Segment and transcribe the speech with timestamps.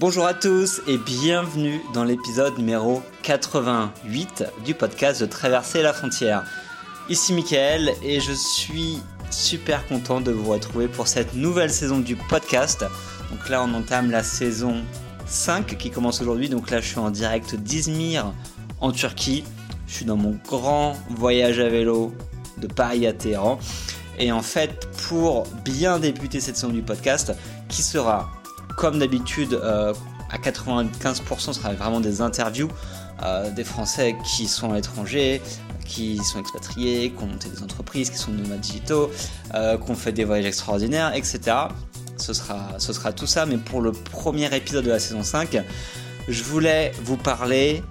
[0.00, 6.44] Bonjour à tous et bienvenue dans l'épisode numéro 88 du podcast de Traverser la frontière.
[7.08, 9.00] Ici Mickaël et je suis
[9.32, 12.84] super content de vous retrouver pour cette nouvelle saison du podcast.
[13.32, 14.84] Donc là on entame la saison
[15.26, 16.48] 5 qui commence aujourd'hui.
[16.48, 18.32] Donc là je suis en direct d'Izmir
[18.80, 19.42] en Turquie.
[19.88, 22.14] Je suis dans mon grand voyage à vélo
[22.58, 23.58] de Paris à Téhéran.
[24.20, 27.32] Et en fait, pour bien débuter cette saison du podcast,
[27.68, 28.37] qui sera
[28.78, 29.92] comme d'habitude, euh,
[30.30, 32.68] à 95%, ce sera vraiment des interviews
[33.24, 35.42] euh, des Français qui sont à l'étranger,
[35.84, 39.10] qui sont expatriés, qui ont monté des entreprises, qui sont nomades digitaux,
[39.54, 41.40] euh, qui ont fait des voyages extraordinaires, etc.
[42.18, 45.60] Sera, ce sera tout ça, mais pour le premier épisode de la saison 5,
[46.28, 47.82] je voulais vous parler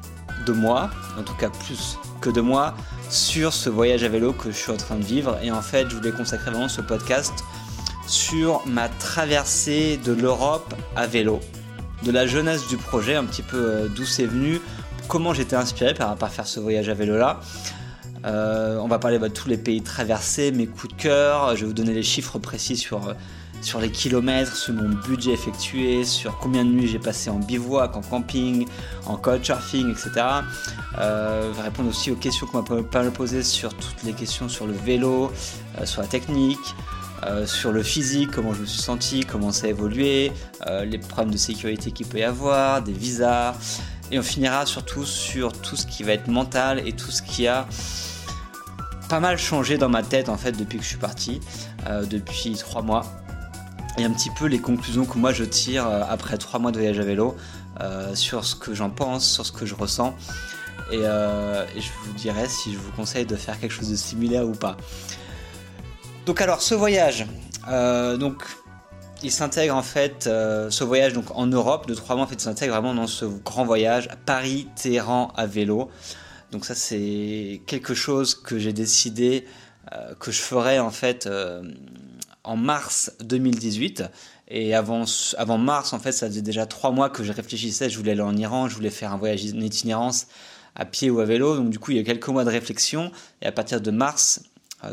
[0.45, 2.75] de moi, en tout cas plus que de moi,
[3.09, 5.37] sur ce voyage à vélo que je suis en train de vivre.
[5.43, 7.33] Et en fait, je voulais consacrer vraiment ce podcast
[8.07, 11.39] sur ma traversée de l'Europe à vélo,
[12.03, 14.61] de la jeunesse du projet, un petit peu euh, d'où c'est venu,
[15.07, 17.39] comment j'étais inspiré par, faire ce voyage à vélo là.
[18.25, 21.61] Euh, on va parler bah, de tous les pays traversés, mes coups de cœur, je
[21.61, 23.13] vais vous donner les chiffres précis sur, euh,
[23.61, 27.95] sur les kilomètres, sur mon budget effectué, sur combien de nuits j'ai passé en bivouac,
[27.95, 28.67] en camping,
[29.05, 30.11] en couchsurfing, etc.
[30.95, 34.65] Je vais répondre aussi aux questions qu'on m'a pas posées sur toutes les questions sur
[34.65, 35.31] le vélo,
[35.85, 36.75] sur la technique,
[37.25, 40.31] euh, sur le physique, comment je me suis senti, comment ça a évolué,
[40.67, 43.55] euh, les problèmes de sécurité qu'il peut y avoir, des visas.
[44.11, 47.47] Et on finira surtout sur tout ce qui va être mental et tout ce qui
[47.47, 47.67] a
[49.09, 51.39] pas mal changé dans ma tête en fait depuis que je suis parti,
[51.87, 53.05] euh, depuis trois mois.
[53.97, 56.99] Et un petit peu les conclusions que moi je tire après trois mois de voyage
[56.99, 57.35] à vélo
[58.13, 60.15] sur ce que j'en pense, sur ce que je ressens.
[60.91, 64.51] et je vous dirai si je vous conseille de faire quelque chose de similaire ou
[64.51, 64.77] pas.
[66.27, 67.25] Donc alors ce voyage,
[67.69, 68.43] euh, donc
[69.23, 72.35] il s'intègre en fait, euh, ce voyage donc en Europe de trois mois, en fait,
[72.35, 75.89] il s'intègre vraiment dans ce grand voyage Paris-Téhéran à vélo.
[76.51, 79.45] Donc ça c'est quelque chose que j'ai décidé
[79.93, 81.29] euh, que je ferais en fait
[82.43, 84.03] en mars 2018.
[84.49, 85.05] Et avant,
[85.37, 87.89] avant mars, en fait, ça faisait déjà trois mois que je réfléchissais.
[87.89, 90.27] Je voulais aller en Iran, je voulais faire un voyage en itinérance
[90.75, 91.55] à pied ou à vélo.
[91.55, 93.13] Donc du coup, il y a quelques mois de réflexion.
[93.41, 94.41] Et à partir de mars,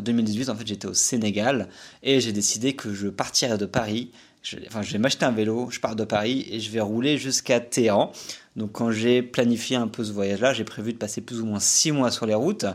[0.00, 1.68] 2018, en fait, j'étais au Sénégal
[2.02, 4.10] et j'ai décidé que je partirais de Paris.
[4.42, 7.18] Je, enfin, je vais m'acheter un vélo, je pars de Paris et je vais rouler
[7.18, 8.12] jusqu'à Téhéran.
[8.56, 11.60] Donc, quand j'ai planifié un peu ce voyage-là, j'ai prévu de passer plus ou moins
[11.60, 12.66] 6 mois sur les routes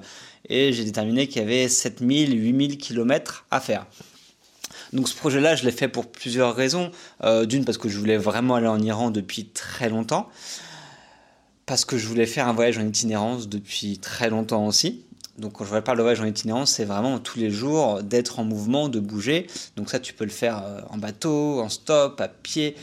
[0.47, 3.86] et j'ai déterminé qu'il y avait 7000, 8000 km à faire.
[4.94, 6.91] Donc ce projet-là, je l'ai fait pour plusieurs raisons.
[7.24, 10.30] Euh, d'une, parce que je voulais vraiment aller en Iran depuis très longtemps.
[11.66, 15.03] Parce que je voulais faire un voyage en itinérance depuis très longtemps aussi.
[15.40, 18.44] Donc quand je parle de voyage en itinérance, c'est vraiment tous les jours d'être en
[18.44, 19.48] mouvement, de bouger.
[19.76, 22.76] Donc ça, tu peux le faire euh, en bateau, en stop, à pied,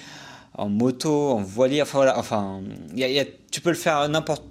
[0.54, 1.82] en moto, en voilier.
[1.82, 2.62] Enfin voilà, enfin,
[3.50, 4.44] tu peux le faire n'importe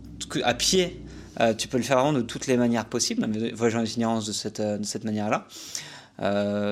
[0.44, 1.02] à pied.
[1.42, 4.32] Euh, tu peux le faire vraiment de toutes les manières possibles, voyage en itinérance de
[4.32, 5.48] cette, euh, de cette manière-là.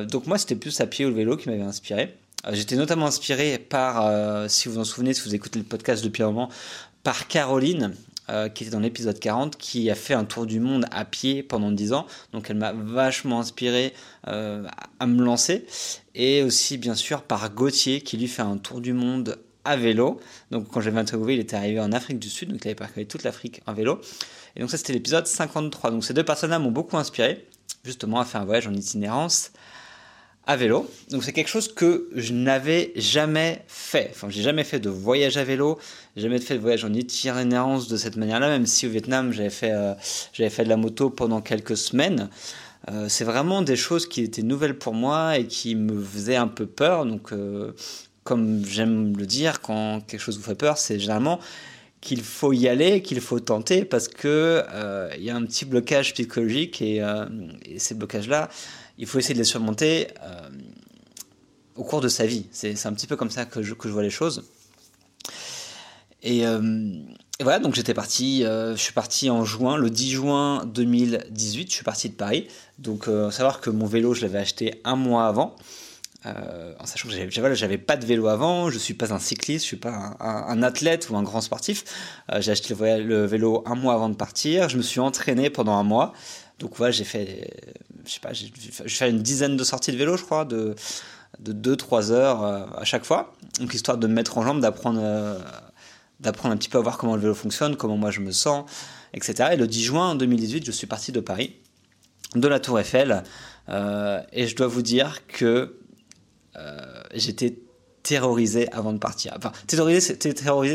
[0.06, 2.16] donc moi, c'était plus à pied ou le vélo qui m'avait inspiré.
[2.52, 6.24] J'étais notamment inspiré par, si vous vous en souvenez, si vous écoutez le podcast depuis
[6.24, 6.50] un moment,
[7.02, 7.94] par Caroline,
[8.30, 11.44] euh, qui était dans l'épisode 40, qui a fait un tour du monde à pied
[11.44, 12.08] pendant 10 ans.
[12.32, 13.94] Donc elle m'a vachement inspiré
[14.28, 14.66] euh,
[15.00, 15.66] à me lancer.
[16.16, 20.20] Et aussi bien sûr par Gauthier qui lui fait un tour du monde à vélo.
[20.52, 23.06] Donc quand j'avais interviewé, il était arrivé en Afrique du Sud, donc il avait parcouru
[23.06, 24.00] toute l'Afrique en vélo.
[24.56, 25.92] Et donc ça c'était l'épisode 53.
[25.92, 27.48] Donc ces deux personnes-là m'ont beaucoup inspiré
[27.84, 29.52] justement à faire un voyage en itinérance
[30.46, 30.90] à vélo.
[31.10, 34.10] Donc c'est quelque chose que je n'avais jamais fait.
[34.12, 35.80] Enfin, j'ai jamais fait de voyage à vélo,
[36.18, 39.72] jamais fait de voyage en itinérance de cette manière-là, même si au Vietnam j'avais fait,
[39.72, 42.30] euh, fait de la moto pendant quelques semaines.
[42.92, 46.50] Euh, c'est vraiment des choses qui étaient nouvelles pour moi et qui me faisaient un
[46.50, 47.06] peu peur.
[47.06, 47.72] Donc, euh,
[48.26, 51.40] comme j'aime le dire, quand quelque chose vous fait peur, c'est généralement
[52.02, 54.62] qu'il faut y aller, qu'il faut tenter, parce que
[55.18, 57.02] il y a un petit blocage psychologique et
[57.78, 58.50] ces blocages-là,
[58.98, 60.50] il faut essayer de les surmonter euh,
[61.76, 62.46] au cours de sa vie.
[62.52, 64.44] C'est un petit peu comme ça que je, vois les choses.
[66.26, 66.94] Euh,
[67.40, 71.70] et, voilà, donc j'étais parti, euh, je suis parti en juin, le 10 juin 2018,
[71.70, 72.48] je suis parti de Paris.
[72.78, 75.56] Donc, savoir que mon vélo, je l'avais acheté un mois avant.
[76.26, 79.78] en sachant que j'avais pas de vélo avant, je suis pas un cycliste, je suis
[79.78, 81.84] pas un, athlète ou un grand sportif.
[82.40, 85.84] j'ai acheté le, vélo un mois avant de partir, je me suis entraîné pendant un
[85.84, 86.14] mois.
[86.60, 87.50] Donc voilà, j'ai fait,
[88.06, 88.50] je sais pas, j'ai
[88.88, 90.76] fait une dizaine de sorties de vélo, je crois, de,
[91.40, 93.34] de 2-3 heures euh, à chaque fois.
[93.60, 95.40] Donc histoire de me mettre en jambe, d'apprendre euh,
[96.20, 98.70] d'apprendre un petit peu à voir comment le vélo fonctionne, comment moi je me sens,
[99.14, 99.50] etc.
[99.54, 101.56] Et le 10 juin 2018, je suis parti de Paris,
[102.36, 103.24] de la Tour Eiffel,
[103.70, 105.78] euh, et je dois vous dire que
[107.16, 107.58] j'étais
[108.04, 109.34] terrorisé avant de partir.
[109.38, 110.02] Enfin, terrorisé,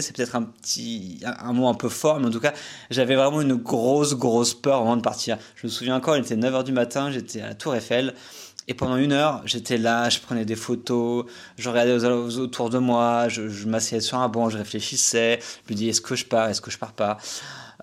[0.01, 2.55] c'est peut-être un petit, un, mot un peu fort, mais en tout cas,
[2.91, 5.39] j'avais vraiment une grosse, grosse peur avant de partir.
[5.55, 8.15] Je me souviens encore, il était 9h du matin, j'étais à la Tour Eiffel,
[8.67, 11.27] et pendant une heure, j'étais là, je prenais des photos,
[11.57, 15.89] je regardais autour de moi, je, m'asseyais sur un banc, je réfléchissais, je me dis
[15.89, 17.19] est-ce que je pars, est-ce que je pars pas?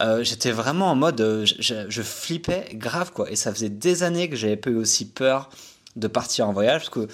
[0.02, 3.32] Euh, j'étais vraiment en mode, euh, je, je, flippais grave quoi.
[3.32, 5.50] Et ça faisait des années que j'avais pas eu aussi peur
[5.96, 7.08] de partir en voyage, parce que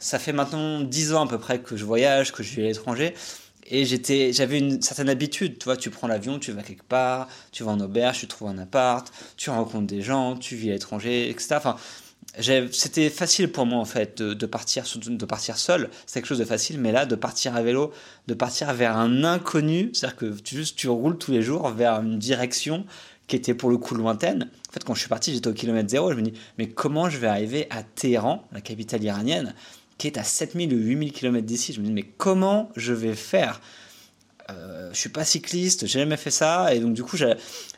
[0.00, 2.66] ça fait maintenant 10 ans à peu près que je voyage, que je vis à
[2.66, 3.14] l'étranger.
[3.72, 7.28] Et j'étais, j'avais une certaine habitude, tu vois, tu prends l'avion, tu vas quelque part,
[7.52, 10.72] tu vas en auberge, tu trouves un appart, tu rencontres des gens, tu vis à
[10.72, 11.54] l'étranger, etc.
[11.56, 11.76] Enfin,
[12.72, 15.90] c'était facile pour moi en fait de, partir de partir seul.
[16.06, 17.92] C'est quelque chose de facile mais là de partir à vélo
[18.28, 21.68] de partir vers un inconnu c'est à dire que tu tu roules tous les jours
[21.70, 22.84] vers une direction
[23.26, 24.48] qui était pour le coup lointaine.
[24.68, 26.12] En fait quand je suis parti j'étais au kilomètre zéro.
[26.12, 29.54] Je me dis mais comment je vais arriver à Téhéran la capitale iranienne?
[30.00, 31.72] Qui est à 7000 ou 8000 km d'ici.
[31.74, 33.60] Je me dis, mais comment je vais faire?
[34.50, 37.16] Euh, Je suis pas cycliste, j'ai jamais fait ça, et donc du coup,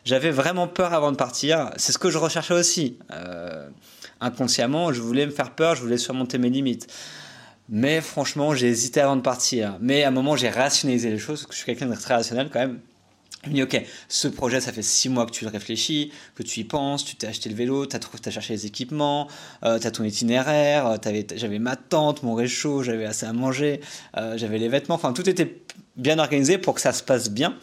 [0.05, 1.71] j'avais vraiment peur avant de partir.
[1.77, 2.97] C'est ce que je recherchais aussi.
[3.11, 3.69] Euh,
[4.21, 6.87] inconsciemment, je voulais me faire peur, je voulais surmonter mes limites.
[7.69, 9.77] Mais franchement, j'ai hésité avant de partir.
[9.81, 12.15] Mais à un moment, j'ai rationalisé les choses, parce que je suis quelqu'un de très
[12.15, 12.79] rationnel quand même.
[13.45, 16.45] Je me dis, ok, ce projet, ça fait six mois que tu le réfléchis, que
[16.45, 19.27] tu y penses, tu t'es acheté le vélo, tu as, cherché les équipements,
[19.65, 23.81] euh, tu as ton itinéraire, euh, j'avais ma tente, mon réchaud, j'avais assez à manger,
[24.17, 25.61] euh, j'avais les vêtements, enfin tout était
[25.97, 27.57] bien organisé pour que ça se passe bien.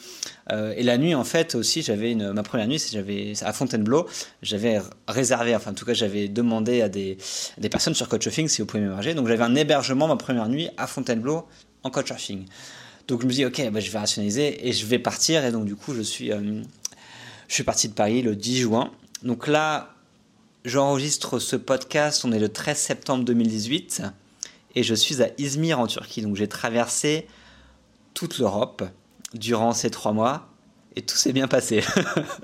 [0.51, 4.05] et la nuit, en fait, aussi, j'avais une, ma première nuit, j'avais à Fontainebleau,
[4.41, 7.17] j'avais réservé, enfin en tout cas, j'avais demandé à des,
[7.57, 9.13] des personnes sur Couchsurfing si vous pouvez m'héberger.
[9.13, 11.45] Donc j'avais un hébergement ma première nuit à Fontainebleau
[11.83, 12.45] en Couchsurfing.
[13.09, 15.43] Donc je me dis, ok, bah, je vais rationaliser et je vais partir.
[15.43, 16.61] Et donc du coup, je suis, euh,
[17.47, 18.91] je suis parti de Paris le 10 juin.
[19.23, 19.95] Donc là,
[20.63, 24.03] j'enregistre ce podcast, on est le 13 septembre 2018.
[24.75, 26.21] Et je suis à Izmir en Turquie.
[26.21, 27.27] Donc j'ai traversé
[28.13, 28.83] toute l'Europe
[29.33, 30.48] durant ces trois mois.
[30.99, 31.81] Et tout s'est bien passé.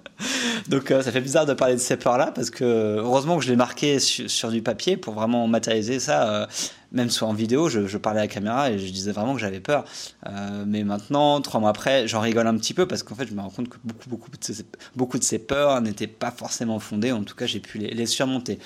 [0.69, 3.49] Donc euh, ça fait bizarre de parler de ces peurs-là parce que heureusement que je
[3.49, 6.29] l'ai marqué sur, du papier pour vraiment matérialiser ça.
[6.29, 6.47] Euh,
[6.93, 9.59] même soit en vidéo, je, parlais à la caméra et je disais vraiment que j'avais
[9.59, 9.83] peur.
[10.25, 13.33] Euh, mais maintenant, trois mois après, j'en rigole un petit peu parce qu'en fait, je
[13.33, 14.65] me rends compte que beaucoup, beaucoup, de ces,
[14.95, 17.11] beaucoup de ces peurs n'étaient pas forcément fondées.
[17.11, 18.57] En tout cas, j'ai pu les, surmonter.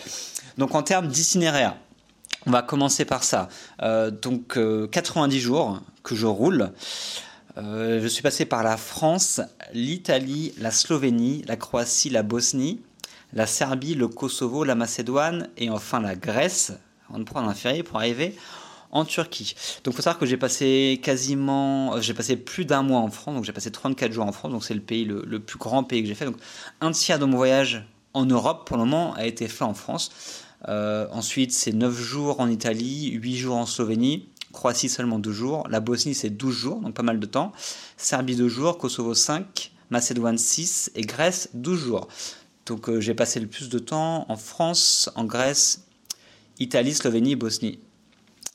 [0.59, 1.75] Donc en termes d'itinéraire,
[2.45, 3.49] on va commencer par ça.
[4.21, 4.59] donc
[4.91, 6.71] 90 jours que je roule.
[7.59, 9.41] Euh, je suis passé par la France,
[9.73, 12.79] l'Italie, la Slovénie, la Croatie, la Bosnie,
[13.33, 16.71] la Serbie, le Kosovo, la Macédoine et enfin la Grèce,
[17.09, 18.35] avant de prendre un ferry pour arriver
[18.91, 19.55] en Turquie.
[19.83, 23.09] Donc il faut savoir que j'ai passé quasiment, euh, j'ai passé plus d'un mois en
[23.09, 25.83] France, donc j'ai passé 34 jours en France, donc c'est le pays, le, plus grand
[25.83, 26.25] pays que j'ai fait.
[26.25, 26.37] Donc
[26.79, 30.11] un tiers de mon voyage en Europe pour le moment a été fait en France.
[30.67, 35.67] Euh, ensuite c'est 9 jours en Italie, 8 jours en Slovénie, Croatie seulement 12 jours,
[35.69, 37.51] la Bosnie c'est 12 jours, donc pas mal de temps,
[37.97, 42.07] Serbie 2 jours, Kosovo 5, Macédoine 6 et Grèce 12 jours.
[42.65, 45.85] Donc euh, j'ai passé le plus de temps en France, en Grèce,
[46.59, 47.79] Italie, Slovénie, Bosnie.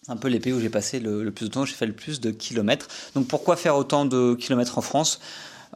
[0.08, 2.20] Un peu les pays où j'ai passé le, plus de temps, j'ai fait le plus
[2.20, 2.88] de kilomètres.
[3.14, 5.20] Donc pourquoi faire autant de kilomètres en France?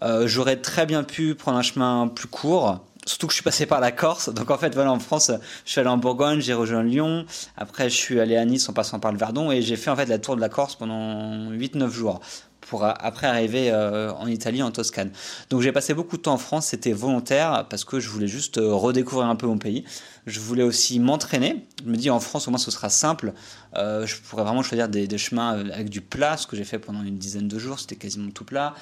[0.02, 3.66] Euh, J'aurais très bien pu prendre un chemin plus court, surtout que je suis passé
[3.66, 4.28] par la Corse.
[4.28, 5.32] Donc en fait, voilà, en France,
[5.64, 7.24] je suis allé en Bourgogne, j'ai rejoint Lyon.
[7.56, 9.96] Après, je suis allé à Nice en passant par le Verdon et j'ai fait en
[9.96, 12.20] fait la tour de la Corse pendant 8-9 jours
[12.60, 15.10] pour après arriver euh, en Italie, en Toscane.
[15.48, 18.58] Donc j'ai passé beaucoup de temps en France, c'était volontaire parce que je voulais juste
[18.58, 19.84] euh, redécouvrir un peu mon pays.
[20.26, 21.64] Je voulais aussi m'entraîner.
[21.82, 23.32] Je me dis en France au moins ce sera simple.
[23.76, 26.78] Euh, je pourrais vraiment choisir des, des, chemins avec du plat, ce que j'ai fait
[26.78, 28.74] pendant une dizaine de jours, c'était quasiment tout plat.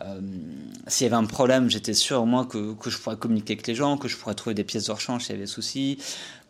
[0.00, 0.20] Euh,
[0.88, 3.74] s'il y avait un problème, j'étais sûr au moins que, je pourrais communiquer avec les
[3.74, 5.98] gens, que je pourrais trouver des pièces de rechange s'il y avait des soucis,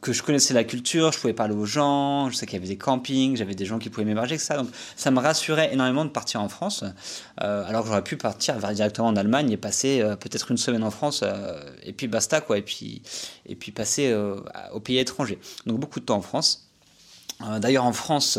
[0.01, 2.69] que je connaissais la culture, je pouvais parler aux gens, je sais qu'il y avait
[2.69, 4.57] des campings, j'avais des gens qui pouvaient m'héberger, ça.
[4.57, 6.85] Donc ça me rassurait énormément de partir en France,
[7.43, 10.83] euh, alors que j'aurais pu partir directement en Allemagne et passer euh, peut-être une semaine
[10.83, 11.23] en France,
[11.83, 13.03] et puis basta, quoi, et puis,
[13.47, 14.15] et puis passer
[14.73, 15.39] au pays étranger.
[15.67, 16.69] Donc beaucoup de temps en France.
[17.61, 18.39] D'ailleurs en France,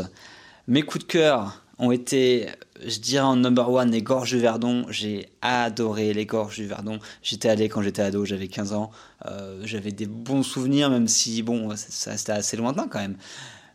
[0.67, 2.47] mes coups de cœur, ont été,
[2.85, 4.85] je dirais en number one, les gorges du Verdon.
[4.89, 6.99] J'ai adoré les gorges du Verdon.
[7.21, 8.91] J'étais allé quand j'étais ado, j'avais 15 ans.
[9.25, 13.17] Euh, j'avais des bons souvenirs, même si, bon, ça, c'était assez lointain quand même.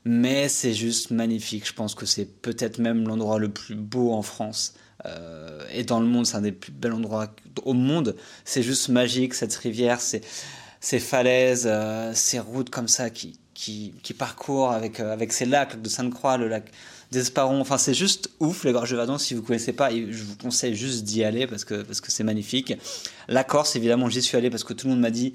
[0.04, 1.66] Mais c'est juste magnifique.
[1.66, 4.75] Je pense que c'est peut-être même l'endroit le plus beau en France.
[5.07, 8.16] Euh, et dans le monde, c'est un des plus bels endroits au monde.
[8.45, 14.14] C'est juste magique, cette rivière, ces, falaises, euh, ces routes comme ça qui, qui, qui
[14.14, 16.71] parcourent avec, avec ces lacs, de Sainte-Croix, le lac
[17.11, 17.61] d'Esparon.
[17.61, 19.19] Enfin, c'est juste ouf, les gorges de Verdon.
[19.19, 22.11] Si vous ne connaissez pas, je vous conseille juste d'y aller parce que parce que
[22.11, 22.75] c'est magnifique.
[23.29, 25.35] La Corse, évidemment, j'y suis allé parce que tout le monde m'a dit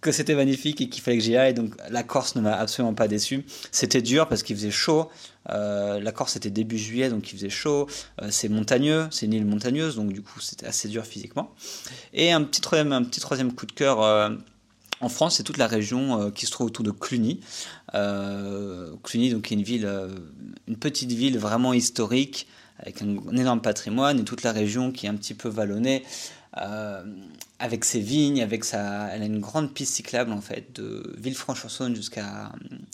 [0.00, 1.54] que c'était magnifique et qu'il fallait que j'y aille.
[1.54, 3.44] Donc la Corse ne m'a absolument pas déçu.
[3.72, 5.10] C'était dur parce qu'il faisait chaud.
[5.50, 7.88] Euh, la Corse était début juillet, donc il faisait chaud.
[8.22, 11.52] Euh, c'est montagneux, c'est une île montagneuse, donc du coup c'était assez dur physiquement.
[12.12, 14.02] Et un petit troisième, un petit troisième coup de cœur.
[14.02, 14.30] Euh,
[15.00, 17.40] en France, c'est toute la région qui se trouve autour de Cluny.
[17.92, 19.88] Cluny, donc, est une ville,
[20.66, 22.46] une petite ville vraiment historique,
[22.78, 26.04] avec un, énorme patrimoine, et toute la région qui est un petit peu vallonnée,
[26.56, 27.02] euh,
[27.58, 31.94] avec ses vignes, avec sa, elle a une grande piste cyclable en fait de Villefranche-sur-Saône
[31.94, 32.52] jusqu'à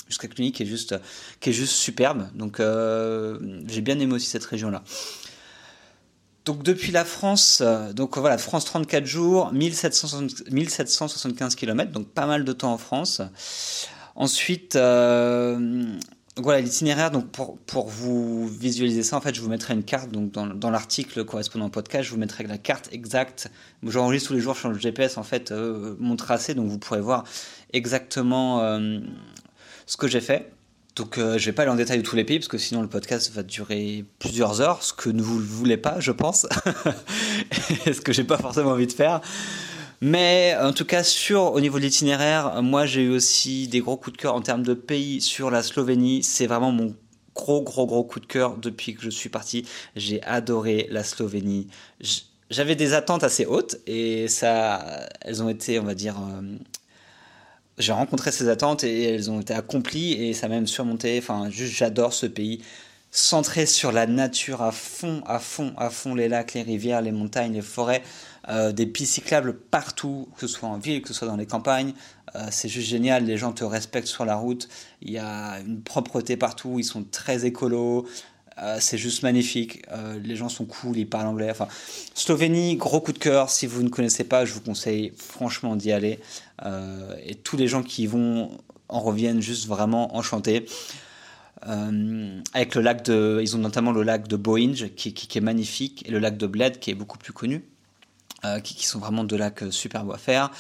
[0.08, 0.94] jusqu'à Cluny qui est juste
[1.40, 2.28] qui est juste superbe.
[2.34, 4.82] Donc euh, j'ai bien aimé aussi cette région là.
[6.44, 12.44] Donc depuis la France, euh, donc voilà, France 34 jours, 1775 km, donc pas mal
[12.44, 13.22] de temps en France.
[14.14, 14.76] Ensuite,
[16.36, 17.10] donc voilà l'itinéraire.
[17.10, 20.10] Donc pour, vous visualiser ça, en fait, je vous mettrai une carte.
[20.10, 23.50] Donc dans, l'article correspondant au podcast, je vous mettrai la carte exacte.
[23.82, 27.00] J'enregistre tous les jours sur le GPS en fait euh, mon tracé, donc vous pourrez
[27.00, 27.24] voir
[27.72, 29.00] exactement euh,
[29.86, 30.50] ce que j'ai fait.
[30.96, 32.82] Donc euh, je vais pas aller en détail de tous les pays parce que sinon
[32.82, 36.46] le podcast va durer plusieurs heures, ce que vous ne voulez pas, je pense,
[37.86, 39.20] et ce que j'ai pas forcément envie de faire.
[40.00, 43.96] Mais en tout cas, sur au niveau de l'itinéraire, moi j'ai eu aussi des gros
[43.96, 46.22] coups de cœur en termes de pays sur la Slovénie.
[46.22, 46.94] C'est vraiment mon
[47.34, 49.66] gros gros gros coup de cœur depuis que je suis parti.
[49.96, 51.68] J'ai adoré la Slovénie.
[52.50, 56.56] J'avais des attentes assez hautes et ça, elles ont été, on va dire, euh,
[57.78, 61.18] j'ai rencontré ces attentes et elles ont été accomplies et ça m'a même surmonté.
[61.18, 62.62] Enfin, j'adore ce pays
[63.10, 67.12] centré sur la nature à fond, à fond, à fond, les lacs, les rivières, les
[67.12, 68.02] montagnes, les forêts,
[68.48, 71.46] euh, des pistes cyclables partout, que ce soit en ville, que ce soit dans les
[71.46, 71.94] campagnes.
[72.34, 74.68] Euh, c'est juste génial, les gens te respectent sur la route,
[75.00, 78.04] il y a une propreté partout, ils sont très écolos.
[78.62, 79.82] Euh, c'est juste magnifique,
[80.22, 81.50] les gens sont cool, ils parlent anglais.
[81.50, 81.68] Enfin,
[82.14, 83.50] Slovénie, gros coup de cœur.
[83.50, 86.20] Si vous ne connaissez pas, je vous conseille franchement d'y aller.
[87.24, 88.50] et tous les gens qui y vont
[88.88, 90.66] en reviennent juste vraiment enchantés.
[91.66, 96.06] Euh, avec le lac de, ils ont notamment le lac de Boinj qui, est magnifique
[96.06, 97.64] et le lac de Bled qui est beaucoup plus connu,
[98.44, 100.50] euh, qui, qui, sont vraiment deux lacs superbes à faire.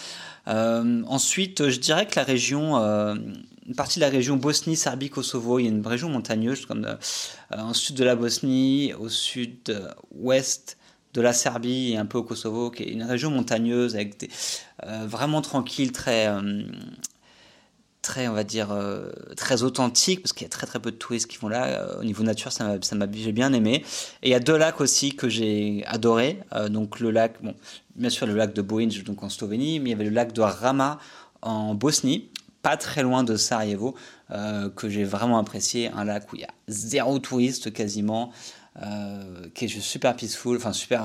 [0.48, 5.68] Euh, ensuite, je dirais que la région, une partie de la région Bosnie-Serbie-Kosovo, il y
[5.68, 6.86] a une région montagneuse comme
[7.50, 10.76] en sud de la Bosnie, au sud-ouest
[11.14, 14.30] de la Serbie et un peu au Kosovo, qui est une région montagneuse avec
[14.82, 16.28] vraiment tranquille, très
[18.04, 20.96] très, on va dire, euh, très authentique, parce qu'il y a très très peu de
[20.96, 21.66] touristes qui vont là.
[21.66, 23.82] Euh, au niveau nature, ça m'a, bien aimé.
[24.22, 26.38] Et il y a deux lacs aussi que j'ai adoré.
[26.52, 27.54] Euh, donc le lac, bon,
[27.96, 30.32] bien sûr le lac de Boinj, donc en Slovénie, mais il y avait le lac
[30.32, 30.98] de Rama
[31.42, 32.30] en Bosnie,
[32.62, 33.94] pas très loin de Sarajevo,
[34.74, 35.88] que j'ai vraiment apprécié.
[35.88, 38.32] Un lac où il y a zéro touriste quasiment.
[39.52, 41.04] qui est juste super peaceful, enfin super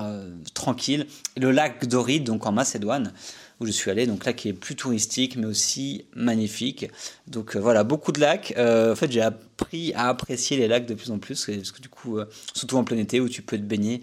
[0.53, 1.05] tranquille.
[1.35, 3.11] Et le lac d'Orid, donc en Macédoine,
[3.59, 4.07] où je suis allé.
[4.07, 6.87] Donc là, qui est plus touristique, mais aussi magnifique.
[7.27, 8.53] Donc euh, voilà, beaucoup de lacs.
[8.57, 11.81] Euh, en fait, j'ai appris à apprécier les lacs de plus en plus, parce que
[11.81, 14.01] du coup, euh, surtout en plein été, où tu peux te baigner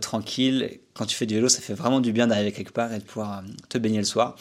[0.00, 0.78] tranquille.
[0.94, 3.04] Quand tu fais du vélo, ça fait vraiment du bien d'arriver quelque part et de
[3.04, 4.36] pouvoir te baigner le soir.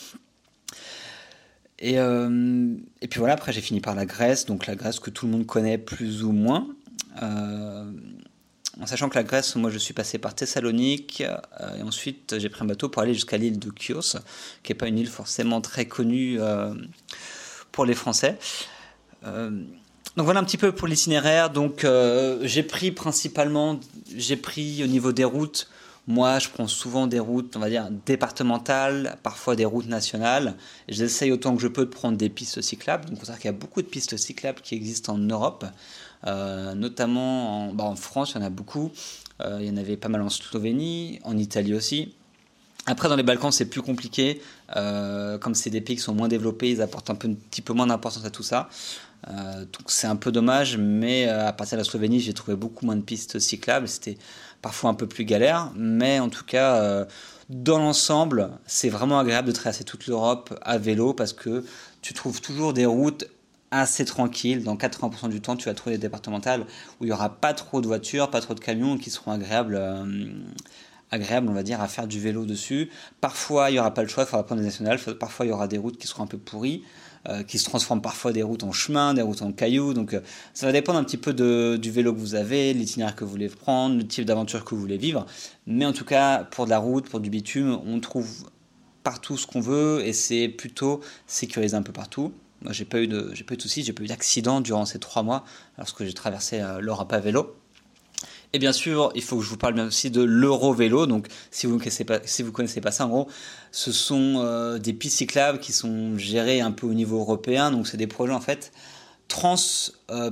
[1.80, 5.26] Et, et, puis voilà, après j'ai fini par la Grèce, donc la Grèce que tout
[5.26, 6.68] le monde connaît plus ou moins
[8.82, 12.50] en sachant que la Grèce, moi je suis passé par Thessalonique euh, et ensuite j'ai
[12.50, 14.18] pris un bateau pour aller jusqu'à l'île de Chios,
[14.64, 16.74] qui n'est pas une île forcément très connue euh,
[17.72, 18.38] pour les Français.
[19.26, 19.52] Euh,
[20.16, 21.50] donc voilà un petit peu pour l'itinéraire.
[21.50, 21.86] Donc
[22.42, 23.80] j'ai pris principalement,
[24.16, 25.70] j'ai pris au niveau des routes.
[26.06, 30.56] Moi, je prends souvent des routes, on va dire départementales, parfois des routes nationales.
[30.90, 33.06] J'essaye autant que je peux de prendre des pistes cyclables.
[33.06, 35.66] Donc, faut savoir qu'il y a beaucoup de pistes cyclables qui existent en Europe.
[36.26, 38.92] Euh, notamment en, bah, en, France, il y en a beaucoup.
[39.42, 42.14] Euh, il y en avait pas mal en Slovénie, en Italie aussi.
[42.86, 44.42] Après, dans les Balkans, c'est plus compliqué.
[44.76, 47.62] Euh, comme c'est des pays qui sont moins développés, ils apportent un, peu, un petit
[47.62, 48.70] peu moins d'importance à tout ça.
[49.26, 52.98] donc c'est un peu dommage, mais à partir de la Slovénie, j'ai trouvé beaucoup moins
[52.98, 53.88] de pistes cyclables.
[53.88, 54.18] C'était
[54.64, 57.06] parfois un peu plus galère, mais en tout cas,
[57.50, 61.64] dans l'ensemble, c'est vraiment agréable de traverser toute l'Europe à vélo parce que
[62.02, 63.26] tu trouves toujours des routes
[63.74, 64.64] assez tranquille.
[64.64, 66.62] Dans 80% du temps, tu vas trouver des départementales
[67.00, 69.76] où il n'y aura pas trop de voitures, pas trop de camions qui seront agréables,
[69.76, 70.32] euh,
[71.12, 72.90] agréables, on va dire, à faire du vélo dessus.
[73.20, 75.00] Parfois, il n'y aura pas le choix, il faudra prendre des nationales.
[75.20, 76.84] Parfois, il y aura des routes qui seront un peu pourries.
[77.30, 79.94] Euh, qui se transforment parfois des routes en chemin, des routes en cailloux.
[79.94, 80.20] Donc euh,
[80.54, 83.32] ça va dépendre un petit peu de, du vélo que vous avez, l'itinéraire que vous
[83.32, 85.26] voulez prendre, le type d'aventure que vous voulez vivre.
[85.66, 88.50] Mais en tout cas, pour de la route, pour du bitume, on trouve
[89.04, 92.34] partout ce qu'on veut et c'est plutôt sécurisé un peu partout
[92.72, 95.00] j'ai pas eu de, j'ai pas eu de soucis, j'ai pas eu d'accident durant ces
[95.00, 95.44] trois mois
[95.78, 97.56] lorsque j'ai traversé euh, l'Europe à vélo.
[98.56, 101.08] Et bien sûr, il faut que je vous parle bien aussi de l'Eurovélo.
[101.08, 103.28] Donc, si vous ne connaissez pas, ça, en gros,
[103.72, 107.72] ce sont euh, des pistes cyclables qui sont gérées un peu au niveau européen.
[107.72, 108.72] Donc, c'est des projets en fait
[109.34, 109.56] trans
[110.12, 110.30] euh,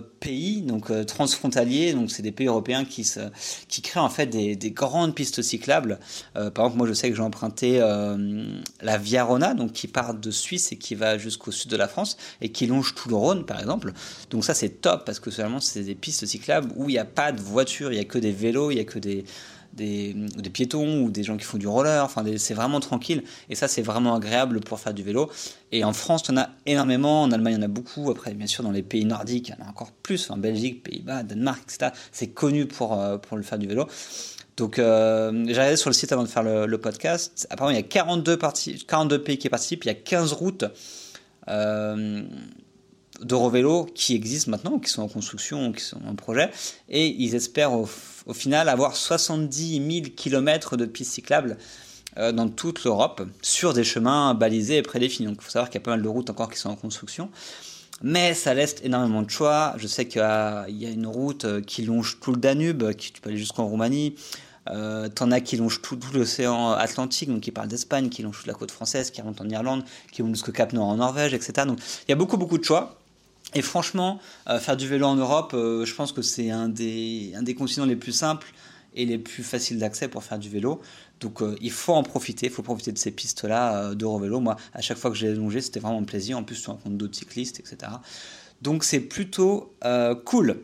[0.61, 3.19] donc euh, transfrontaliers, donc c'est des pays européens qui, se,
[3.67, 5.99] qui créent en fait des, des grandes pistes cyclables.
[6.35, 10.13] Euh, par exemple, moi je sais que j'ai emprunté la Via Rona, donc qui part
[10.13, 13.15] de Suisse et qui va jusqu'au sud de la France et qui longe tout le
[13.15, 13.91] Rhône par exemple.
[14.29, 17.05] Donc ça c'est top parce que seulement c'est des pistes cyclables où il n'y a
[17.05, 19.25] pas de voitures, il n'y a que des vélos, il n'y a que des,
[19.73, 20.15] des,
[20.53, 22.03] piétons ou des gens qui font du roller.
[22.03, 23.23] Enfin, c'est vraiment tranquille.
[23.49, 25.29] Et ça, c'est vraiment agréable pour faire du vélo.
[25.71, 27.23] Et en France, on a énormément.
[27.23, 28.11] En Allemagne, il y en a beaucoup.
[28.11, 30.29] Après, bien sûr, dans les pays nordiques, il y en a encore plus.
[30.29, 31.91] En Belgique, Pays-Bas, Danemark, etc.
[32.11, 33.87] C'est connu pour, euh, pour le faire du vélo.
[34.57, 37.47] Donc, euh, j'ai regardé sur le site avant de faire le, podcast.
[37.49, 38.37] Apparemment, il y a 42,
[38.87, 39.85] 42 pays qui participent.
[39.85, 40.65] Il y a 15 routes.
[41.47, 42.23] Euh,
[43.21, 46.49] d'Eurovélo qui existent maintenant, qui sont en construction, qui sont en projet,
[46.89, 47.87] et ils espèrent au,
[48.33, 51.57] final avoir 70 000 km de pistes cyclables
[52.17, 55.27] euh, dans toute l'Europe, sur des chemins balisés et prédéfinis.
[55.27, 56.75] Donc il faut savoir qu'il y a pas mal de routes encore qui sont en
[56.75, 57.29] construction.
[58.03, 59.75] Mais ça laisse énormément de choix.
[59.77, 63.21] Je sais qu'il y a une route euh, qui longe tout le Danube, qui tu
[63.21, 64.15] peux aller jusqu'en Roumanie.
[64.69, 68.47] Euh, T'en as qui longent tout, l'océan Atlantique, donc qui parlent d'Espagne, qui longent toute
[68.47, 71.65] la côte française, qui remontent en Irlande, qui vont jusqu'au Cap Nord en Norvège, etc.
[71.65, 73.00] Donc il y a beaucoup beaucoup de choix.
[73.53, 77.33] Et franchement, euh, faire du vélo en Europe, euh, je pense que c'est un des,
[77.35, 78.53] un des continents les plus simples
[78.95, 80.81] et les plus faciles d'accès pour faire du vélo.
[81.19, 84.39] Donc euh, il faut en profiter, il faut profiter de ces pistes-là d'Eurovélo.
[84.39, 86.37] Moi, à chaque fois que j'ai longé, c'était vraiment un plaisir.
[86.37, 87.91] En plus, tu rencontres d'autres cyclistes, etc.
[88.61, 89.73] Donc c'est plutôt
[90.25, 90.61] cool.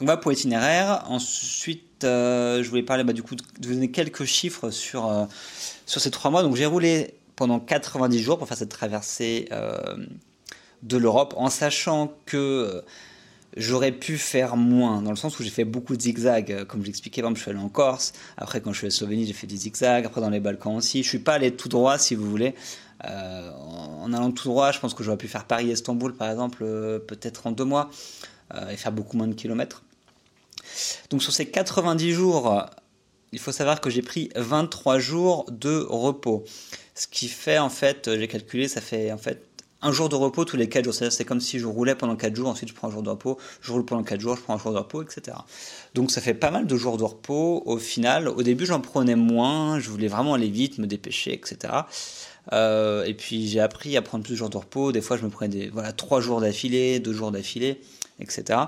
[0.00, 1.04] On va pour l'itinéraire.
[1.08, 5.28] Ensuite, je voulais parler bah, du coup de vous donner quelques chiffres sur,
[5.86, 6.42] sur ces trois mois.
[6.42, 9.48] Donc j'ai roulé pendant 90 jours pour faire cette traversée
[10.82, 12.82] de l'Europe, en sachant que euh,
[13.56, 16.84] j'aurais pu faire moins, dans le sens où j'ai fait beaucoup de zigzags, euh, comme
[16.84, 19.46] j'expliquais, je suis allé en Corse, après quand je suis allé en Slovénie, j'ai fait
[19.46, 22.28] des zigzags, après dans les Balkans aussi, je suis pas allé tout droit, si vous
[22.28, 22.54] voulez,
[23.04, 23.50] euh,
[24.00, 26.64] en allant tout droit, je pense que j'aurais pu faire Paris-Istanbul, par exemple,
[27.06, 27.90] peut-être en deux mois,
[28.70, 29.82] et faire beaucoup moins de kilomètres.
[31.08, 32.66] Donc sur ces 90 jours,
[33.32, 36.44] il faut savoir que j'ai pris 23 jours de repos.
[36.94, 39.51] Ce qui fait en fait, j'ai calculé, ça fait en fait
[39.82, 40.94] un jour de repos tous les 4 jours.
[40.94, 43.38] C'est comme si je roulais pendant 4 jours, ensuite je prends un jour de repos,
[43.60, 45.36] je roule pendant 4 jours, je prends un jour de repos, etc.
[45.94, 48.28] Donc ça fait pas mal de jours de repos au final.
[48.28, 51.74] Au début j'en prenais moins, je voulais vraiment aller vite, me dépêcher, etc.
[52.52, 54.92] Euh, et puis j'ai appris à prendre plus de jours de repos.
[54.92, 57.80] Des fois je me prenais des, voilà, 3 jours d'affilée, 2 jours d'affilée,
[58.20, 58.60] etc.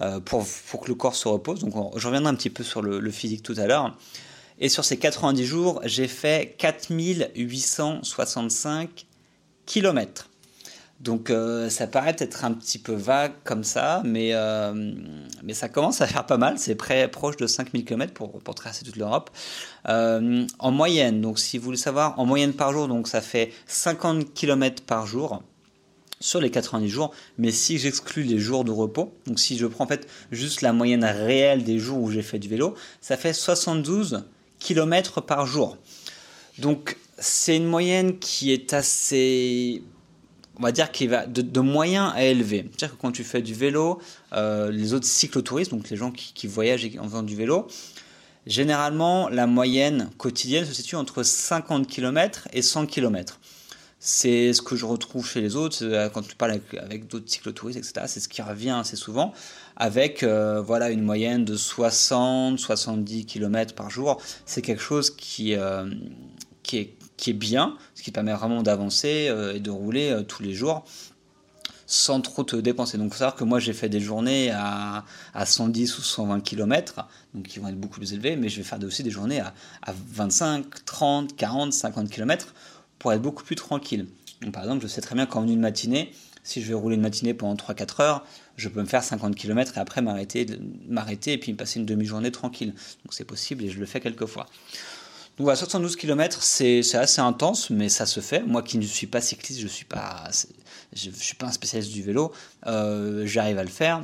[0.00, 1.60] Euh, pour, que le corps se repose.
[1.60, 3.96] Donc je reviendrai un petit peu sur le, le physique tout à l'heure.
[4.60, 9.06] Et sur ces 90 jours, j'ai fait 4865
[9.66, 10.27] kilomètres.
[11.00, 14.94] Donc euh, ça paraît être un petit peu vague comme ça, mais, euh,
[15.44, 16.58] mais ça commence à faire pas mal.
[16.58, 19.30] C'est proche de 5000 km pour, pour toute l'Europe.
[19.88, 23.52] Euh, en moyenne, donc si vous voulez savoir, en moyenne par jour, donc ça fait
[23.66, 25.42] 50 km par jour
[26.20, 29.84] sur les 90 jours, mais si j'exclus les jours de repos, donc si je prends
[29.84, 33.32] en fait juste la moyenne réelle des jours où j'ai fait du vélo, ça fait
[33.32, 34.24] 72
[34.58, 35.76] km par jour.
[36.58, 39.84] Donc c'est une moyenne qui est assez
[40.58, 42.68] on va dire qu'il va de, moyen à élevé.
[42.70, 44.00] C'est-à-dire que quand tu fais du vélo,
[44.32, 47.68] euh, les autres cyclotouristes, donc les gens qui, voyagent en faisant du vélo,
[48.46, 53.38] généralement la moyenne quotidienne se situe entre 50 km et 100 km.
[54.00, 57.78] C'est ce que je retrouve chez les autres euh, quand tu parles avec, d'autres cyclotouristes,
[57.78, 58.06] etc.
[58.06, 59.32] C'est ce qui revient assez souvent,
[59.76, 64.20] avec euh, voilà une moyenne de 60-70 km par jour.
[64.46, 65.54] C'est quelque chose qui,
[66.62, 70.22] qui est qui est bien, ce qui permet vraiment d'avancer euh, et de rouler euh,
[70.22, 70.86] tous les jours
[71.90, 72.98] sans trop te dépenser.
[72.98, 76.40] Donc il faut savoir que moi j'ai fait des journées à, à, 110 ou 120
[76.40, 79.40] km, donc qui vont être beaucoup plus élevés, mais je vais faire aussi des journées
[79.40, 82.54] à, à 25, 30, 40, 50 km
[82.98, 84.06] pour être beaucoup plus tranquille.
[84.52, 87.34] Par exemple, je sais très bien qu'en une matinée, si je vais rouler une matinée
[87.34, 88.26] pendant 3-4 heures,
[88.56, 90.46] je peux me faire 50 km et après m'arrêter,
[90.88, 92.74] m'arrêter et puis me passer une demi-journée tranquille.
[93.04, 94.46] Donc c'est possible et je le fais quelques fois.
[95.38, 98.42] Donc voilà, 72 km, c'est assez intense, mais ça se fait.
[98.42, 100.24] Moi qui ne suis pas cycliste, je ne suis, pas,
[100.92, 102.32] je, suis pas un spécialiste du vélo,
[102.66, 104.02] euh, j'arrive à le faire.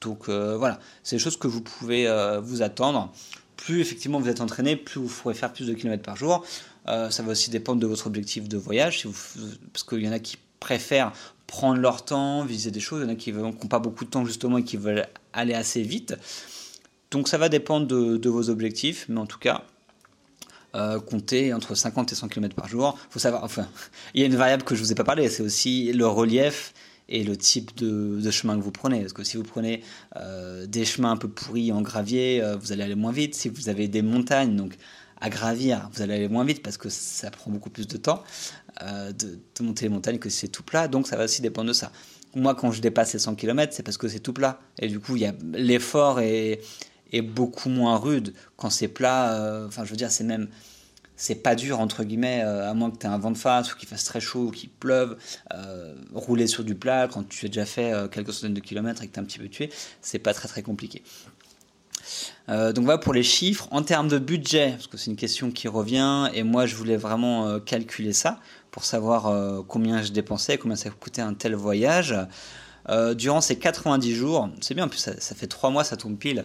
[0.00, 3.12] Donc euh, voilà, c'est des choses que vous pouvez euh, vous attendre.
[3.58, 6.46] Plus effectivement vous êtes entraîné, plus vous pourrez faire plus de kilomètres par jour.
[6.86, 9.06] ça va aussi dépendre de votre objectif de voyage,
[9.74, 11.12] parce qu'il y en a qui préfèrent
[11.46, 14.10] prendre leur temps, viser des choses, il y en a qui n'ont pas beaucoup de
[14.10, 16.16] temps justement et qui veulent aller assez vite.
[17.10, 19.62] Donc ça va dépendre de vos objectifs, mais en tout cas,
[20.74, 22.98] euh, compter entre 50 et 100 km par jour.
[24.14, 26.72] Il y a une variable que je vous ai pas parlé, c'est aussi le relief
[27.10, 29.00] et le type de, chemin que vous prenez.
[29.00, 29.82] Parce que si vous prenez
[30.16, 33.34] euh, des chemins un peu pourris en gravier, euh, vous allez aller moins vite.
[33.34, 34.76] Si vous avez des montagnes, donc
[35.20, 38.22] à gravir, vous allez aller moins vite parce que ça prend beaucoup plus de temps
[38.82, 40.88] euh, de, monter les montagnes que si c'est tout plat.
[40.88, 41.92] Donc ça va aussi dépendre de ça.
[42.34, 44.60] Moi, quand je dépasse les 100 km, c'est parce que c'est tout plat.
[44.78, 45.16] Et du coup,
[45.52, 46.60] l'effort est,
[47.12, 48.34] est, beaucoup moins rude.
[48.56, 50.48] Quand c'est plat, enfin, je veux dire, c'est même
[51.20, 53.74] c'est pas dur entre guillemets, euh, à moins que tu aies un vent de face
[53.74, 55.18] ou qu'il fasse très chaud ou qu'il pleuve,
[55.52, 59.02] euh, rouler sur du plat quand tu as déjà fait euh, quelques centaines de kilomètres
[59.02, 59.70] et que tu es un petit peu tué,
[60.00, 61.02] c'est pas très très compliqué.
[62.48, 63.68] donc voilà pour les chiffres.
[63.70, 66.96] En termes de budget, parce que c'est une question qui revient, et moi je voulais
[66.96, 72.16] vraiment calculer ça pour savoir combien je dépensais, combien ça coûtait un tel voyage.
[73.14, 76.44] Durant ces 90 jours, c'est bien, en ça, ça, fait 3 mois, ça tombe pile,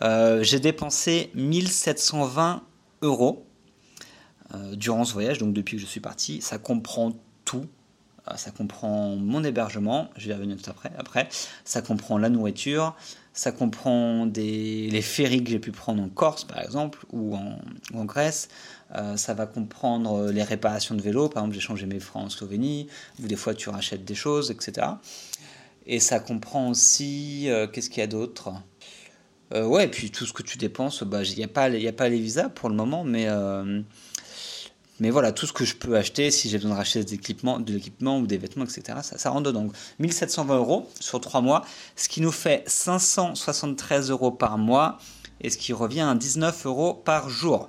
[0.00, 2.62] j'ai dépensé 1720
[3.02, 3.46] euros
[4.54, 6.40] euh, durant ce voyage, donc depuis que je suis parti.
[6.42, 7.12] Ça comprend
[7.44, 7.66] tout.
[8.28, 11.28] Euh, ça comprend mon hébergement, je vais revenir tout après, après.
[11.64, 12.94] Ça comprend la nourriture,
[13.32, 18.48] ça comprend les ferries que j'ai pu prendre en Corse, par exemple, ou en, Grèce.
[18.94, 21.30] Euh, ça va comprendre les réparations de vélo.
[21.30, 22.88] Par exemple, j'ai changé mes freins en Slovénie,
[23.22, 24.86] ou des fois tu rachètes des choses, etc.
[25.86, 28.52] Et ça comprend aussi, qu'est-ce qu'il y a d'autre?
[29.54, 32.08] Ouais, et puis tout ce que tu dépenses, il bah, n'y a, pas, a pas
[32.08, 33.28] les visas pour le moment, mais
[35.02, 37.58] mais voilà, tout ce que je peux acheter, si j'ai besoin de racheter de l'équipement
[37.58, 39.62] ou des vêtements, etc., ça, ça rentre dedans.
[39.62, 41.64] Donc 1720 euros sur 3 mois,
[41.96, 44.98] ce qui nous fait 573 euros par mois
[45.40, 47.68] et ce qui revient à 19 euros par jour.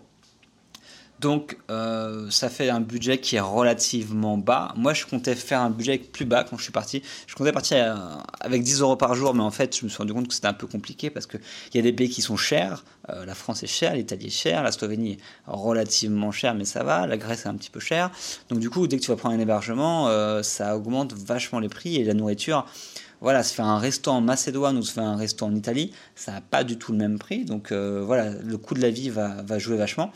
[1.24, 4.74] Donc euh, ça fait un budget qui est relativement bas.
[4.76, 7.02] Moi je comptais faire un budget plus bas quand je suis parti.
[7.28, 7.96] Je comptais partir euh,
[8.42, 10.48] avec 10 euros par jour, mais en fait je me suis rendu compte que c'était
[10.48, 11.40] un peu compliqué parce qu'il
[11.76, 12.84] y a des pays qui sont chers.
[13.10, 16.84] Euh, la France est chère, l'Italie est chère, la Slovénie est relativement chère, mais ça
[16.84, 17.08] va.
[17.08, 18.12] La Grèce est un petit peu chère.
[18.50, 20.10] Donc du coup dès que tu vas prendre un hébergement,
[20.44, 22.66] ça augmente vachement les prix et la nourriture
[23.22, 26.34] voilà, se faire un resto en Macédoine ou se faire un resto en Italie, ça
[26.34, 27.46] n'a pas du tout le même prix.
[27.46, 30.12] Donc voilà, le coût de la vie va jouer vachement.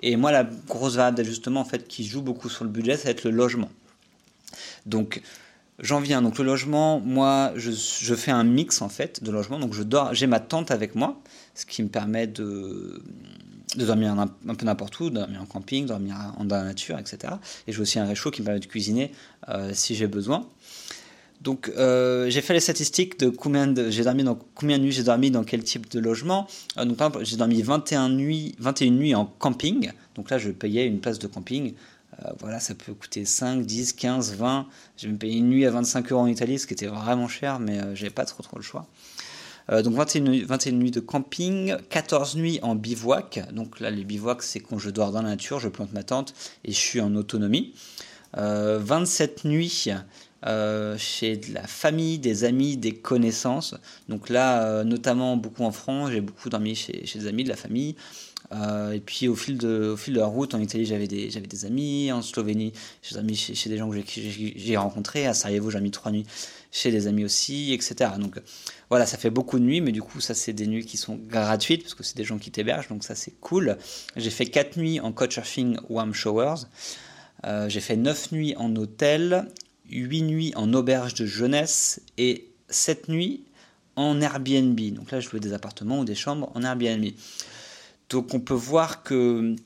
[0.00, 3.04] Et moi, la grosse variable d'ajustement en fait, qui joue beaucoup sur le budget, ça
[3.04, 3.70] va être le logement.
[4.84, 5.22] Donc,
[5.78, 6.22] j'en viens.
[6.22, 9.58] Donc, le logement, moi, je, fais un mix en fait de logement.
[9.58, 11.20] Donc, je dors, j'ai ma tente avec moi,
[11.54, 13.02] ce qui me permet de,
[13.76, 17.34] dormir un, peu n'importe où, dormir en camping, dormir dans la nature, etc.
[17.66, 19.12] Et j'ai aussi un réchaud qui me permet de cuisiner
[19.48, 20.46] euh, si j'ai besoin.
[21.40, 25.02] Donc euh, j'ai fait les statistiques de combien j'ai dormi dans combien de nuits j'ai
[25.02, 26.46] dormi dans quel type de logement.
[26.78, 29.92] Euh, donc par j'ai dormi 21 nuits 21 nuits en camping.
[30.14, 31.74] Donc là je payais une place de camping.
[32.24, 34.66] Euh, voilà, ça peut coûter 5, 10, 15, 20.
[34.96, 37.60] J'ai même payé une nuit à 25 euros en Italie, ce qui était vraiment cher,
[37.60, 38.86] mais j'avais pas trop trop le choix.
[39.70, 43.40] donc 21, 21 nuits de camping, 14 nuits en bivouac.
[43.52, 46.32] Donc là les bivouacs c'est quand je dors dans la nature, je plante ma tente
[46.64, 47.74] et je suis en autonomie.
[48.32, 49.88] 27 nuits
[50.44, 53.74] euh, chez de la famille, des amis, des connaissances.
[54.08, 57.56] Donc là, euh, notamment beaucoup en France, j'ai beaucoup dormi chez, des amis, de la
[57.56, 57.96] famille.
[58.52, 62.12] Euh, et puis au fil, de, la route, en Italie, j'avais des, amis.
[62.12, 65.26] En Slovénie, j'ai dormi chez, des gens que j'ai, j'ai rencontrés.
[65.26, 66.26] À Sarajevo, j'ai mis trois nuits
[66.70, 68.10] chez des amis aussi, etc.
[68.20, 68.38] Donc
[68.90, 71.16] voilà, ça fait beaucoup de nuits, mais du coup, ça, c'est des nuits qui sont
[71.16, 73.78] gratuites, parce que c'est des gens qui t'hébergent, donc ça, c'est cool.
[74.16, 76.66] J'ai fait quatre nuits en couchsurfing Warm Showers.
[77.68, 79.48] j'ai fait 9 nuits en hôtel
[79.90, 83.44] 8 nuits en auberge de jeunesse et 7 nuits
[83.96, 84.78] en Airbnb.
[84.92, 87.06] Donc là, je louais des appartements ou des chambres en Airbnb.
[88.08, 89.56] Donc on peut voir que,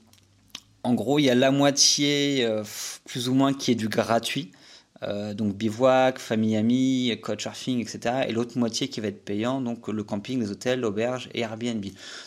[0.83, 2.63] en gros, il y a la moitié, euh,
[3.05, 4.53] plus ou moins, qui est du gratuit.
[5.03, 8.27] Euh, donc bivouac, famille amie, couchsurfing, etc.
[8.29, 11.85] Et l'autre moitié qui va être payant, donc le camping, les hôtels, l'auberge et Airbnb.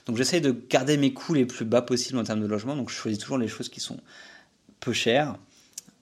[0.07, 2.75] Donc j'essaie de garder mes coûts les plus bas possibles en termes de logement.
[2.75, 3.99] Donc je choisis toujours les choses qui sont
[4.79, 5.37] peu chères.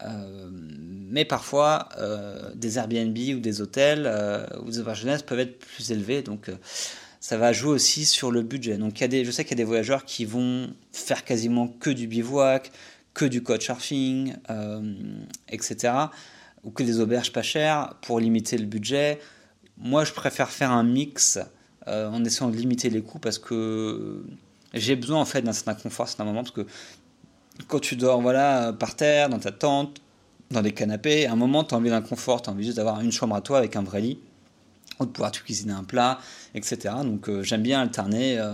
[0.04, 5.40] Euh, mais parfois, euh, des Airbnb ou des hôtels euh, ou des auberges jeunesse peuvent
[5.40, 6.22] être plus élevés.
[6.22, 6.50] Donc,
[7.20, 8.78] ça va jouer aussi sur le budget.
[8.78, 11.68] Donc, y a des, je sais qu'il y a des voyageurs qui vont faire quasiment
[11.68, 12.72] que du bivouac,
[13.14, 14.36] que du couchsurfing,
[15.50, 15.94] etc.
[16.64, 19.20] Ou que des auberges pas chères pour limiter le budget.
[19.78, 21.40] Moi, je préfère faire un mix
[21.86, 24.24] en essayant de limiter les coûts parce que
[24.74, 26.66] j'ai besoin en fait d'un certain confort à un moment parce que
[27.68, 30.02] quand tu dors voilà, par terre, dans ta tente,
[30.52, 32.78] dans des canapés, à un moment, tu as envie d'un confort, tu as envie juste
[32.78, 34.20] d'avoir une chambre à toi avec un vrai lit,
[35.00, 36.20] ou de pouvoir te cuisiner un plat,
[36.54, 36.96] etc.
[37.04, 38.52] Donc euh, j'aime bien alterner euh,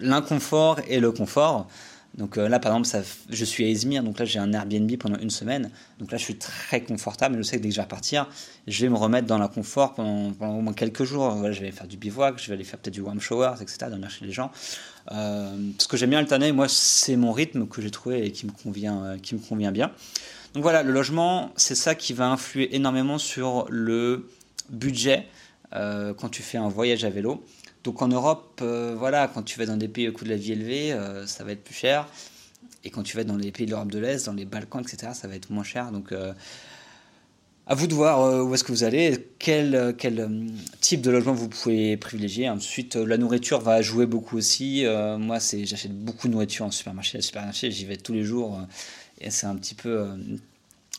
[0.00, 1.68] l'inconfort et le confort.
[2.16, 5.18] Donc euh, là, par exemple, je suis à Izmir, donc là j'ai un Airbnb pendant
[5.18, 5.70] une semaine.
[5.98, 7.36] Donc là, je suis très confortable.
[7.36, 8.26] Je sais que dès que je vais repartir,
[8.66, 11.28] je vais me remettre dans la confort pendant, au moins quelques jours.
[11.30, 13.78] Voilà, je vais faire du bivouac, je vais aller faire peut-être du warm showers, etc.
[13.90, 14.50] Dormir chez les gens.
[15.12, 18.46] Euh, ce que j'aime bien alterner, moi, c'est mon rythme que j'ai trouvé et qui
[18.46, 19.92] me convient, euh, qui me convient bien.
[20.54, 24.28] Donc voilà, le logement, c'est ça qui va influer énormément sur le
[24.70, 25.26] budget
[25.74, 27.44] euh, quand tu fais un voyage à vélo.
[27.84, 28.62] Donc en Europe,
[28.96, 31.52] voilà, quand tu vas dans des pays au coût de la vie élevé, ça va
[31.52, 32.08] être plus cher.
[32.82, 35.12] Et quand tu vas dans les pays de l'Europe de l'Est, dans les Balkans, etc.,
[35.14, 35.92] ça va être moins cher.
[35.92, 36.12] Donc
[37.66, 40.28] à vous de voir où est-ce que vous allez, quel, quel
[40.80, 42.48] type de logement vous pouvez privilégier.
[42.48, 44.84] Ensuite, la nourriture va jouer beaucoup aussi.
[45.18, 47.20] moi, j'achète beaucoup de nourriture en supermarché.
[47.20, 48.60] supermarché, j'y vais tous les jours.
[49.20, 50.06] et c'est un petit peu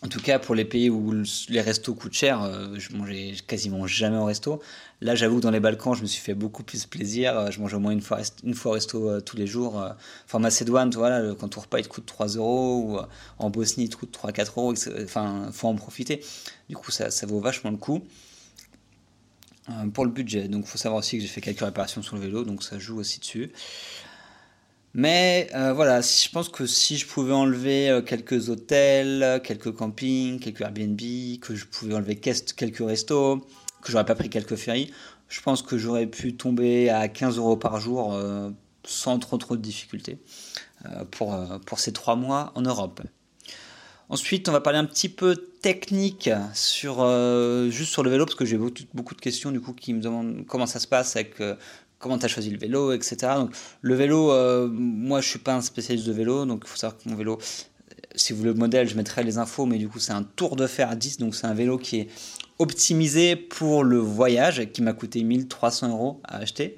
[0.03, 1.12] en tout cas, pour les pays où
[1.49, 4.62] les restos coûtent cher, euh, je mangeais quasiment jamais au resto.
[5.01, 7.36] Là, j'avoue que dans les Balkans, je me suis fait beaucoup plus plaisir.
[7.38, 9.83] Euh, je mange au moins une fois, une fois au resto euh, tous les jours.
[10.25, 12.99] Enfin, Macédoine, voilà, quand ton repas il te coûte 3 euros, ou
[13.39, 14.73] en Bosnie, il te coûte 3-4 euros.
[15.03, 16.23] Enfin, faut en profiter.
[16.69, 18.03] Du coup, ça, ça vaut vachement le coup.
[19.95, 20.47] pour le budget.
[20.47, 22.77] Donc, il faut savoir aussi que j'ai fait quelques réparations sur le vélo, donc ça
[22.77, 23.51] joue aussi dessus.
[24.93, 30.39] Mais euh, voilà, je pense que si je pouvais enlever euh, quelques hôtels, quelques campings,
[30.39, 31.00] quelques Airbnb,
[31.41, 33.45] que je pouvais enlever quelques restos,
[33.82, 34.91] que j'aurais pas pris quelques ferries,
[35.30, 38.50] je pense que j'aurais pu tomber à 15 euros par jour euh,
[38.86, 40.17] sans trop trop de difficultés
[41.12, 43.02] pour, pour ces trois mois en Europe.
[44.08, 47.06] Ensuite, on va parler un petit peu technique sur
[47.69, 50.00] juste sur le vélo parce que j'ai beaucoup, beaucoup, de questions du coup qui me
[50.00, 51.41] demandent comment ça se passe avec
[51.99, 53.17] comment tu as choisi le vélo, etc.
[53.36, 56.77] Donc, le vélo, euh, moi je suis pas un spécialiste de vélo, donc il faut
[56.77, 57.39] savoir que mon vélo,
[58.15, 60.67] si vous le modèle, je mettrai les infos, mais du coup c'est un Tour de
[60.67, 62.07] Fer 10, donc c'est un vélo qui est
[62.60, 66.75] optimisé pour le voyage, qui m'a coûté 1300 euros à acheter,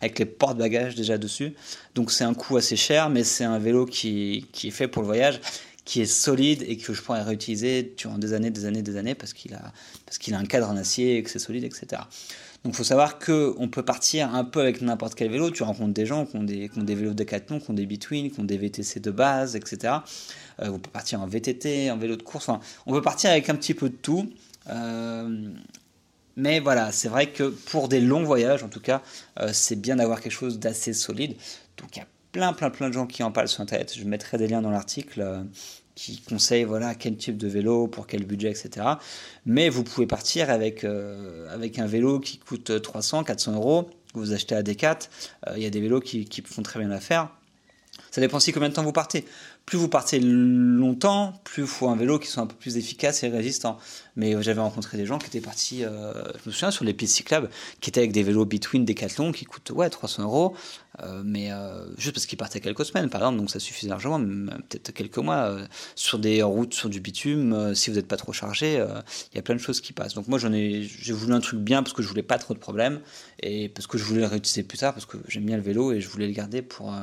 [0.00, 1.54] avec les porte-bagages déjà dessus.
[1.94, 5.02] Donc c'est un coût assez cher, mais c'est un vélo qui, qui est fait pour
[5.02, 5.40] le voyage
[5.84, 9.14] qui est solide et que je pourrais réutiliser durant des années, des années, des années
[9.14, 9.72] parce qu'il a,
[10.06, 12.02] parce qu'il a un cadre en acier et que c'est solide, etc.
[12.64, 15.50] Donc il faut savoir qu'on peut partir un peu avec n'importe quel vélo.
[15.50, 18.30] Tu rencontres des gens qui ont des, qui ont des vélos qui ont des Between,
[18.30, 19.96] qui ont des VTC de base, etc.
[20.60, 22.48] Euh, on peut partir en VTT, en vélo de course.
[22.48, 24.32] Enfin, on peut partir avec un petit peu de tout.
[24.70, 25.50] Euh,
[26.36, 29.02] mais voilà, c'est vrai que pour des longs voyages, en tout cas,
[29.40, 31.36] euh, c'est bien d'avoir quelque chose d'assez solide.
[31.76, 33.94] Donc il y a plein, plein, plein de gens qui en parlent sur Internet.
[33.94, 35.44] Je mettrai des liens dans l'article
[35.94, 38.86] qui conseille voilà quel type de vélo pour quel budget etc
[39.46, 44.32] mais vous pouvez partir avec euh, avec un vélo qui coûte 300 400 euros vous
[44.32, 44.98] achetez à Decat.
[45.48, 47.28] Euh, il y a des vélos qui, qui font très bien l'affaire.
[48.10, 49.24] Ça dépend aussi combien de temps vous partez
[49.66, 53.22] plus vous partez longtemps, plus il faut un vélo qui soit un peu plus efficace
[53.22, 53.78] et résistant.
[54.14, 57.16] Mais j'avais rencontré des gens qui étaient partis, euh, je me souviens, sur les pistes
[57.16, 57.48] cyclables,
[57.80, 60.54] qui étaient avec des vélos Between Decathlon qui coûtent ouais, 300 euros,
[61.02, 64.20] euh, mais euh, juste parce qu'ils partaient quelques semaines, par exemple, donc ça suffisait largement,
[64.20, 65.56] peut-être quelques mois,
[65.94, 68.74] sur des routes, sur du bitume, si vous n'êtes pas trop chargé,
[69.32, 70.14] il y a plein de choses qui passent.
[70.14, 72.52] Donc moi, j'en ai, j'ai voulu un truc bien parce que je voulais pas trop
[72.52, 73.00] de problèmes
[73.40, 75.92] et parce que je voulais le réutiliser plus tard, parce que j'aime bien le vélo
[75.92, 76.94] et je voulais le garder pour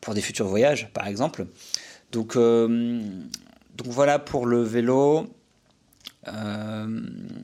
[0.00, 1.46] pour des futurs voyages, par exemple.
[2.12, 3.00] Donc, euh,
[3.76, 5.28] donc voilà pour le vélo.
[6.28, 6.86] Euh,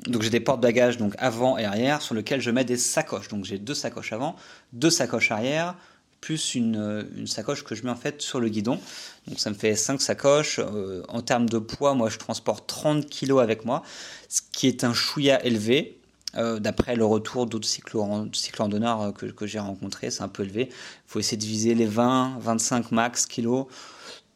[0.07, 3.29] donc j'ai des porte-bagages donc avant et arrière sur lesquels je mets des sacoches.
[3.29, 4.37] Donc j'ai deux sacoches avant,
[4.73, 5.77] deux sacoches arrière,
[6.21, 8.81] plus une, une, sacoche que je mets en fait sur le guidon.
[9.29, 10.59] Donc ça me fait cinq sacoches.
[10.59, 13.83] Euh, en termes de poids, moi je transporte 30 kg avec moi,
[14.29, 15.99] ce qui est un chouïa élevé.
[16.37, 20.69] Euh, d'après le retour d'autres cyclo-randonneurs euh, que, que j'ai rencontrés, c'est un peu élevé.
[20.71, 20.73] Il
[21.07, 23.67] faut essayer de viser les 20, 25 max kilos.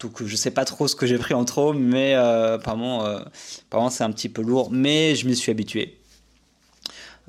[0.01, 3.21] Donc je sais pas trop ce que j'ai pris en trop, mais euh, apparemment, euh,
[3.69, 5.99] apparemment c'est un petit peu lourd, mais je m'y suis habitué.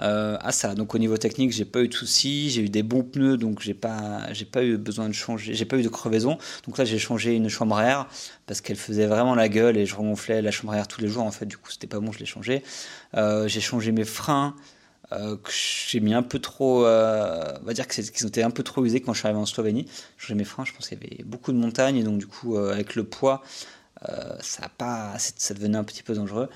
[0.01, 0.75] Euh, à ça.
[0.75, 3.62] Donc au niveau technique, j'ai pas eu de soucis, j'ai eu des bons pneus, donc
[3.62, 6.38] j'ai pas, j'ai pas eu besoin de changer, j'ai pas eu de crevaison.
[6.67, 8.07] Donc là, j'ai changé une chambre à air
[8.45, 11.07] parce qu'elle faisait vraiment la gueule et je regonflais la chambre à air tous les
[11.07, 11.23] jours.
[11.23, 12.63] En fait, du coup, c'était pas bon, je l'ai changé.
[13.15, 14.55] Euh, j'ai changé mes freins.
[15.13, 15.38] Euh,
[15.89, 18.99] j'ai mis un peu trop, euh, on va dire qu'ils été un peu trop usés
[18.99, 19.88] quand je suis arrivé en Slovénie.
[20.19, 22.57] J'ai mes freins, je pense qu'il y avait beaucoup de montagnes et donc du coup
[22.57, 23.41] avec le poids,
[24.41, 26.49] ça a pas, ça devenait un petit peu dangereux.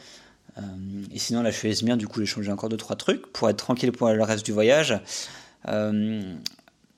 [0.57, 0.61] Euh,
[1.13, 3.57] et sinon, la cheville bien, du coup, j'ai changé encore deux trois trucs pour être
[3.57, 4.99] tranquille pour le reste du voyage.
[5.67, 6.35] Euh,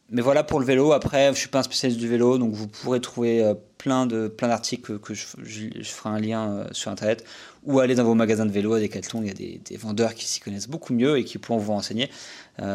[0.09, 0.93] mais voilà pour le vélo.
[0.93, 4.27] Après, je suis pas un spécialiste du vélo, donc vous pourrez trouver euh, plein de
[4.27, 7.25] plein d'articles que je, je, ferai un lien sur internet
[7.63, 9.21] ou aller dans vos magasins de vélo à Decathlon.
[9.21, 11.71] Il y a des, des vendeurs qui s'y connaissent beaucoup mieux et qui pourront vous
[11.71, 12.09] renseigner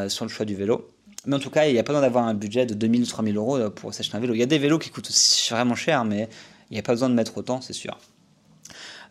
[0.09, 0.91] sur le choix du vélo.
[1.27, 3.07] Mais en tout cas, il n'y a pas besoin d'avoir un budget de 2000 ou
[3.07, 4.35] 3000 euros pour s'acheter un vélo.
[4.35, 5.11] Il y a des vélos qui coûtent
[5.51, 6.29] vraiment cher, mais
[6.71, 7.99] il n'y a pas besoin de mettre autant, c'est sûr.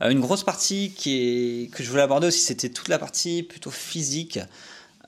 [0.01, 3.43] Euh, une grosse partie qui est, que je voulais aborder aussi, c'était toute la partie
[3.43, 4.39] plutôt physique.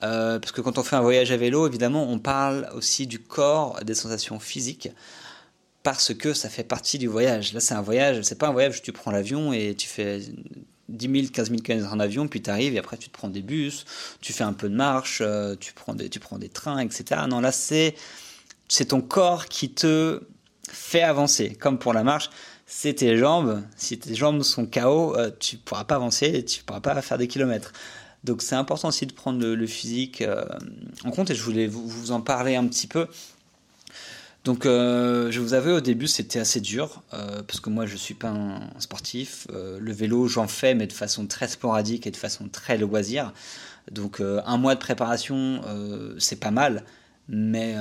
[0.02, 3.18] Euh, parce que quand on fait un voyage à vélo, évidemment, on parle aussi du
[3.18, 4.88] corps, des sensations physiques,
[5.82, 7.52] parce que ça fait partie du voyage.
[7.52, 10.20] Là, c'est un voyage, c'est pas un voyage où tu prends l'avion et tu fais
[10.88, 13.28] 10 000, 15 000 km en avion, puis tu arrives et après tu te prends
[13.28, 13.84] des bus,
[14.20, 17.22] tu fais un peu de marche, euh, tu prends des, tu prends des trains, etc.
[17.28, 17.94] Non, là, c'est,
[18.68, 20.22] c'est ton corps qui te
[20.68, 21.54] fait avancer.
[21.54, 22.30] Comme pour la marche,
[22.72, 23.64] c'est tes jambes.
[23.76, 27.18] Si tes jambes sont KO, euh, tu pourras pas avancer et tu pourras pas faire
[27.18, 27.72] des kilomètres.
[28.22, 30.44] Donc c'est important aussi de prendre le, physique euh,
[31.04, 33.08] en compte et je voulais vous, en parler un petit peu.
[34.44, 38.14] Donc euh, je vous avais au début c'était assez dur parce que moi je suis
[38.14, 39.48] pas un, sportif.
[39.50, 43.32] le vélo j'en fais mais de façon très sporadique et de façon très loisir.
[43.90, 45.60] Donc un mois de préparation
[46.18, 46.84] c'est pas mal
[47.28, 47.74] mais,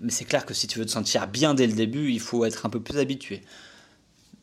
[0.00, 2.44] mais c'est clair que si tu veux te sentir bien dès le début il faut
[2.44, 3.42] être un peu plus habitué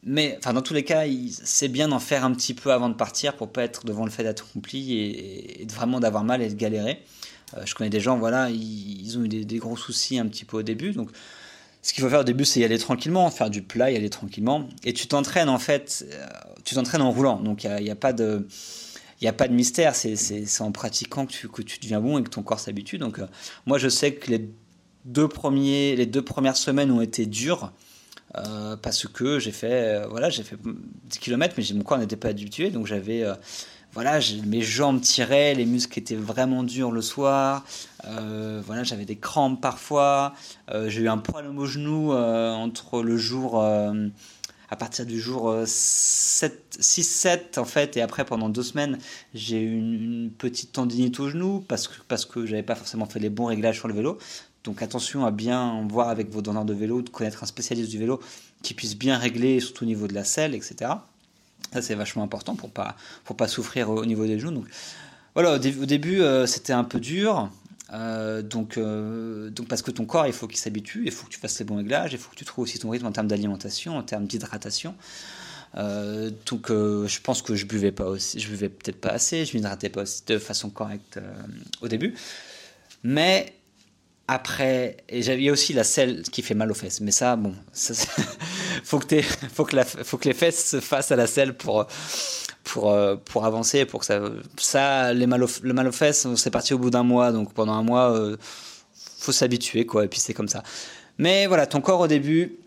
[0.04, 1.04] mais enfin, dans tous les cas,
[1.44, 4.12] c'est bien d'en faire un petit peu avant de partir pour pas être devant le
[4.12, 7.04] fait d'être accompli et, vraiment d'avoir mal et de galérer.
[7.58, 10.58] Euh, je connais des gens, voilà, ils, ont eu des, gros soucis un petit peu
[10.58, 10.92] au début.
[10.92, 11.10] Donc,
[11.82, 14.10] ce qu'il faut faire au début, c'est y aller tranquillement, faire du plat, y aller
[14.10, 14.70] tranquillement.
[14.86, 16.26] Et tu t'entraînes en fait, euh,
[16.64, 17.40] tu t'entraînes en roulant.
[17.42, 18.48] Donc, il n'y a, pas de.
[19.20, 22.24] Il a pas de mystère, c'est en pratiquant que tu, que tu deviens bon et
[22.24, 23.00] que ton corps s'habitue.
[23.00, 23.28] Donc, euh,
[23.66, 24.50] moi, je sais que les
[25.04, 27.74] deux, premiers, les deux premières semaines ont été dures.
[28.38, 32.16] Euh, parce que j'ai fait, euh, voilà, j'ai fait 10 km, mais mon corps n'était
[32.16, 33.34] pas habitué, donc j'avais, euh,
[33.94, 37.66] voilà, mes jambes tiraient, les muscles étaient vraiment durs le soir,
[38.04, 40.36] voilà, j'avais des crampes parfois,
[40.88, 47.66] j'ai eu un problème au genou entre le jour, à partir du jour 6-7 en
[47.66, 49.00] fait, et après pendant deux semaines,
[49.34, 53.20] j'ai eu une, petite tendinite au genou parce que, parce que j'avais pas forcément fait
[53.20, 54.20] les bons réglages sur le vélo.
[54.64, 57.98] Donc attention à bien voir avec vos donneurs de vélo, de connaître un spécialiste du
[57.98, 58.20] vélo
[58.62, 60.92] qui puisse bien régler, surtout au niveau de la selle, etc.
[61.74, 64.52] Ça c'est vachement important pour pas pour pas souffrir au niveau des genoux.
[64.52, 64.68] Donc
[65.36, 67.50] voilà, au, début euh, c'était un peu dur.
[67.92, 71.32] Euh, donc, euh, donc parce que ton corps il faut qu'il s'habitue, il faut que
[71.32, 73.28] tu fasses les bons réglages, il faut que tu trouves aussi ton rythme en termes
[73.28, 74.94] d'alimentation, en termes d'hydratation.
[75.76, 79.90] donc je pense que je buvais pas aussi, je buvais peut-être pas assez, je m'hydratais
[79.90, 81.20] pas aussi de façon correcte
[81.82, 82.14] au début.
[83.04, 83.54] Mais
[84.32, 87.02] après, et il y a aussi la selle qui fait mal aux fesses.
[87.02, 87.96] Mais ça, bon, ça,
[88.84, 89.16] faut, que
[90.26, 91.88] les fesses se fassent à la selle pour,
[92.64, 93.86] pour, euh, pour avancer.
[93.86, 94.22] Pour que ça,
[94.58, 97.32] ça les mal le mal aux fesses, c'est parti au bout d'un mois.
[97.32, 98.38] Donc pendant un mois, euh,
[99.18, 100.06] faut s'habituer, quoi.
[100.06, 100.62] Et puis c'est comme ça.
[101.18, 102.60] Mais voilà, ton corps au début,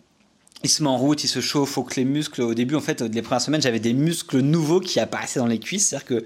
[0.64, 1.70] il se met en route, il se chauffe.
[1.70, 4.81] Faut que les muscles, au début, en fait, les premières semaines, j'avais des muscles nouveaux
[4.81, 5.87] qui apparaissaient dans les cuisses.
[5.87, 6.25] C'est-à-dire que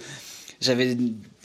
[0.63, 0.97] j'avais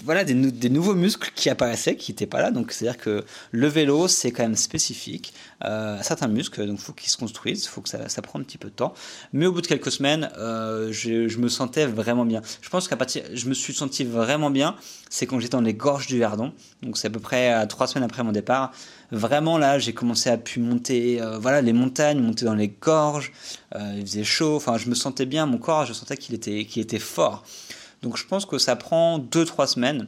[0.03, 2.51] voilà, des, nouveaux muscles qui apparaissaient, qui n'étaient pas là.
[2.51, 5.33] Donc, c'est-à-dire que le vélo, c'est quand même spécifique
[5.63, 8.21] euh, à certains muscles, donc il faut qu'ils se construisent, il faut que ça, ça
[8.21, 8.93] prenne un petit peu de temps.
[9.33, 12.41] Mais au bout de quelques semaines, euh, je, me sentais vraiment bien.
[12.61, 14.75] Je pense qu'à partir, je me suis senti vraiment bien,
[15.09, 17.87] c'est quand j'étais dans les gorges du Verdon, donc c'est à peu près à trois
[17.87, 18.71] semaines après mon départ.
[19.11, 23.33] Vraiment là, j'ai commencé à pu monter, euh, voilà, les montagnes, monter dans les gorges.
[23.75, 26.65] Euh, il faisait chaud, enfin, je me sentais bien, mon corps, je sentais qu'il était,
[26.65, 27.43] qu'il était fort.
[28.01, 30.07] Donc je pense que ça prend 2-3 semaines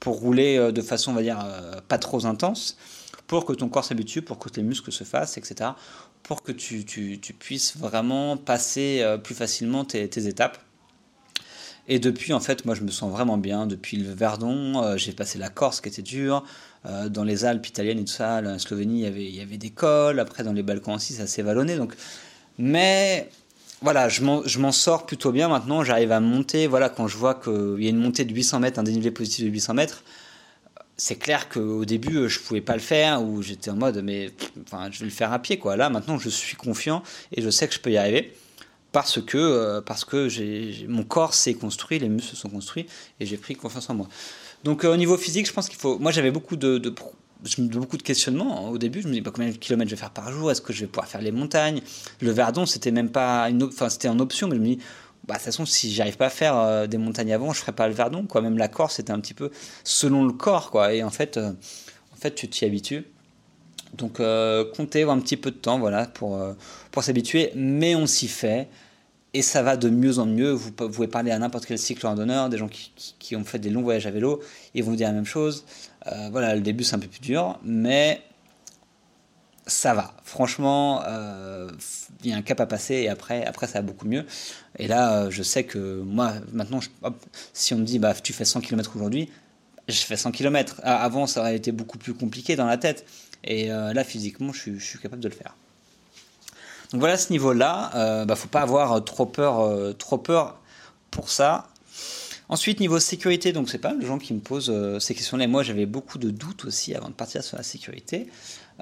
[0.00, 2.76] pour rouler euh, de façon, on va dire, euh, pas trop intense,
[3.26, 5.70] pour que ton corps s'habitue, pour que tes muscles se fassent, etc.
[6.22, 6.84] Pour que tu,
[7.38, 10.58] puisses vraiment passer euh, plus facilement tes, étapes.
[11.90, 13.66] Et depuis, en fait, moi, je me sens vraiment bien.
[13.66, 16.44] Depuis le Verdon, j'ai passé la Corse qui était dure.
[16.84, 19.56] dans les Alpes italiennes et tout ça, la Slovénie, il y avait, il y avait
[19.56, 20.20] des cols.
[20.20, 21.76] Après, dans les Balkans aussi, ça s'est vallonné.
[21.76, 21.94] Donc...
[22.58, 23.30] Mais
[23.80, 25.84] voilà, je m'en sors plutôt bien maintenant.
[25.84, 26.66] J'arrive à monter.
[26.66, 29.44] Voilà, quand je vois qu'il y a une montée de 800 mètres, un dénivelé positif
[29.44, 30.02] de 800 mètres,
[30.96, 34.32] c'est clair qu'au début, je pouvais pas le faire ou j'étais en mode, mais
[34.66, 35.76] enfin, je vais le faire à pied, quoi.
[35.76, 38.34] Là, maintenant, je suis confiant et je sais que je peux y arriver
[38.90, 40.28] parce que, euh, parce que
[40.88, 42.86] mon corps s'est construit, les muscles sont construits
[43.20, 44.08] et j'ai pris confiance en moi.
[44.64, 46.00] Donc, euh, au niveau physique, je pense qu'il faut.
[46.00, 46.92] Moi, j'avais beaucoup de
[47.44, 48.68] je me beaucoup de questionnements.
[48.68, 50.60] Au début, je me dis pas combien de kilomètres je vais faire par jour, est-ce
[50.60, 51.80] que je vais pouvoir faire les montagnes?
[52.20, 54.78] Le Verdon, c'était même pas une, enfin c'était en option, mais je me dis,
[55.26, 57.72] bah, de toute façon, si j'arrive pas à faire euh, des montagnes avant, je ferai
[57.72, 58.26] pas le Verdon.
[58.40, 59.50] Même la Corse, c'était un petit peu
[59.84, 60.72] selon le corps.
[60.90, 61.52] Et en fait, euh,
[62.12, 63.04] en fait, tu t'y habitues.
[63.94, 66.40] Donc, euh, comptez un petit peu de temps, voilà, pour
[66.90, 68.68] pour s'habituer, mais on s'y fait.
[69.38, 70.50] Et ça va de mieux en mieux.
[70.50, 73.82] Vous, pouvez parler à n'importe quel cycle randonneur, des gens qui, ont fait des longs
[73.82, 74.42] voyages à vélo,
[74.74, 75.64] ils vont vous dire la même chose.
[76.08, 78.20] Euh, voilà, le début c'est un peu plus dur, mais
[79.68, 80.12] ça va.
[80.24, 81.70] Franchement, euh,
[82.24, 84.26] il y a un cap à passer et après, après ça va beaucoup mieux.
[84.76, 86.80] Et là, euh, je sais que moi, maintenant,
[87.52, 89.30] si on me dit, bah, tu fais 100 km aujourd'hui,
[89.86, 90.80] je fais 100 km.
[90.82, 93.06] Avant, ça aurait été beaucoup plus compliqué dans la tête.
[93.44, 95.54] Et là, physiquement, je suis, capable de le faire.
[96.92, 100.58] Donc voilà, ce niveau-là, euh, bah, faut pas avoir trop peur, trop peur
[101.10, 101.68] pour ça.
[102.50, 105.46] Ensuite, niveau sécurité, donc c'est pas les gens qui me posent euh, ces questions-là.
[105.46, 108.28] Moi, j'avais beaucoup de doutes aussi avant de partir sur la sécurité.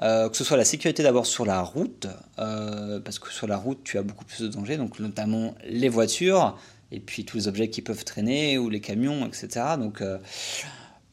[0.01, 2.07] Euh, que ce soit la sécurité d'abord sur la route,
[2.39, 5.89] euh, parce que sur la route, tu as beaucoup plus de dangers, donc notamment les
[5.89, 6.57] voitures,
[6.91, 9.65] et puis tous les objets qui peuvent traîner, ou les camions, etc.
[9.77, 10.01] Donc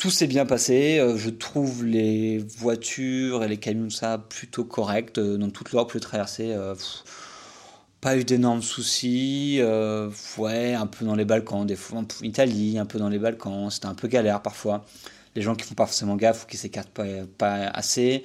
[0.05, 1.03] tout s'est bien passé.
[1.17, 5.19] je trouve les voitures et les camions, ça, plutôt corrects.
[5.19, 6.55] Dans toute l'Europe, je traversé
[8.05, 9.57] pas eu d'énormes soucis.
[9.61, 13.19] Euh, ouais, un peu dans les Balkans, des fois en Italie, un peu dans les
[13.19, 13.71] Balkans.
[13.71, 14.85] C'était un peu galère parfois.
[15.35, 16.91] Les gens qui font pas forcément gaffe ou qui s'écartent
[17.39, 18.23] pas, assez.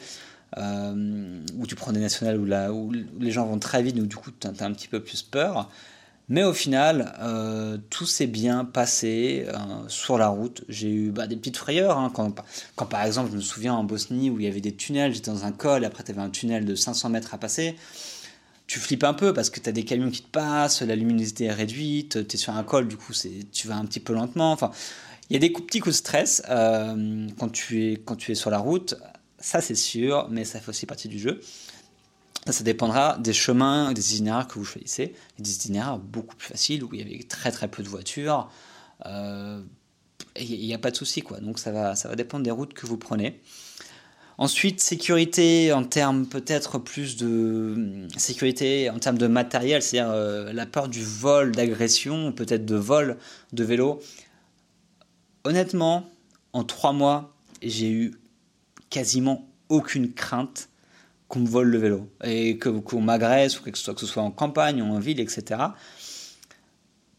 [0.58, 4.18] Euh, où tu prends des nationales où, où les gens vont très vite, donc du
[4.18, 5.70] coup tu as, un petit peu plus peur.
[6.30, 9.48] Mais au final, euh, tout s'est bien passé
[9.88, 10.64] sur la route.
[10.70, 11.98] J'ai eu bah, des petites frayeurs.
[11.98, 12.36] Hein, quand,
[12.76, 15.32] quand, par exemple, je me souviens en Bosnie où il y avait des tunnels, j'étais
[15.32, 17.76] dans un col, et après tu avais un tunnel de 500 mètres à passer
[18.70, 21.46] tu flippes un peu parce que tu as des camions qui te passent, la luminosité
[21.46, 23.14] est réduite, tu es sur un col, du coup
[23.52, 24.52] tu vas un petit peu lentement.
[24.52, 24.70] Enfin,
[25.30, 28.36] il y a des petits coups de stress euh, quand, tu es, quand tu es
[28.36, 28.94] sur la route,
[29.40, 31.42] ça c'est sûr, mais ça fait aussi partie du jeu.
[32.48, 35.14] Ça, dépendra des chemins, des itinéraires que vous choisissez.
[35.38, 38.50] Des itinéraires beaucoup plus faciles où il y avait très très peu de voitures.
[39.06, 39.62] Euh,
[40.40, 41.40] il n'y a pas de souci quoi.
[41.40, 43.42] Donc ça va, ça va dépendre des routes que vous prenez.
[44.38, 50.66] Ensuite, sécurité en termes peut-être plus de sécurité en termes de matériel, c'est-à-dire euh, la
[50.66, 53.18] peur du vol, d'agression, peut-être de vol
[53.52, 54.00] de vélo.
[55.44, 56.10] Honnêtement,
[56.54, 58.14] en trois mois, j'ai eu
[58.90, 60.69] quasiment aucune crainte
[61.30, 64.08] qu'on me vole le vélo et que qu'on m'agresse ou que ce, soit, que ce
[64.08, 65.70] soit en campagne ou en ville, etc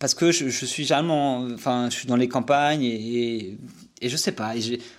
[0.01, 3.59] parce que je, suis généralement, enfin, je suis dans les campagnes et,
[4.01, 4.55] et, je sais pas.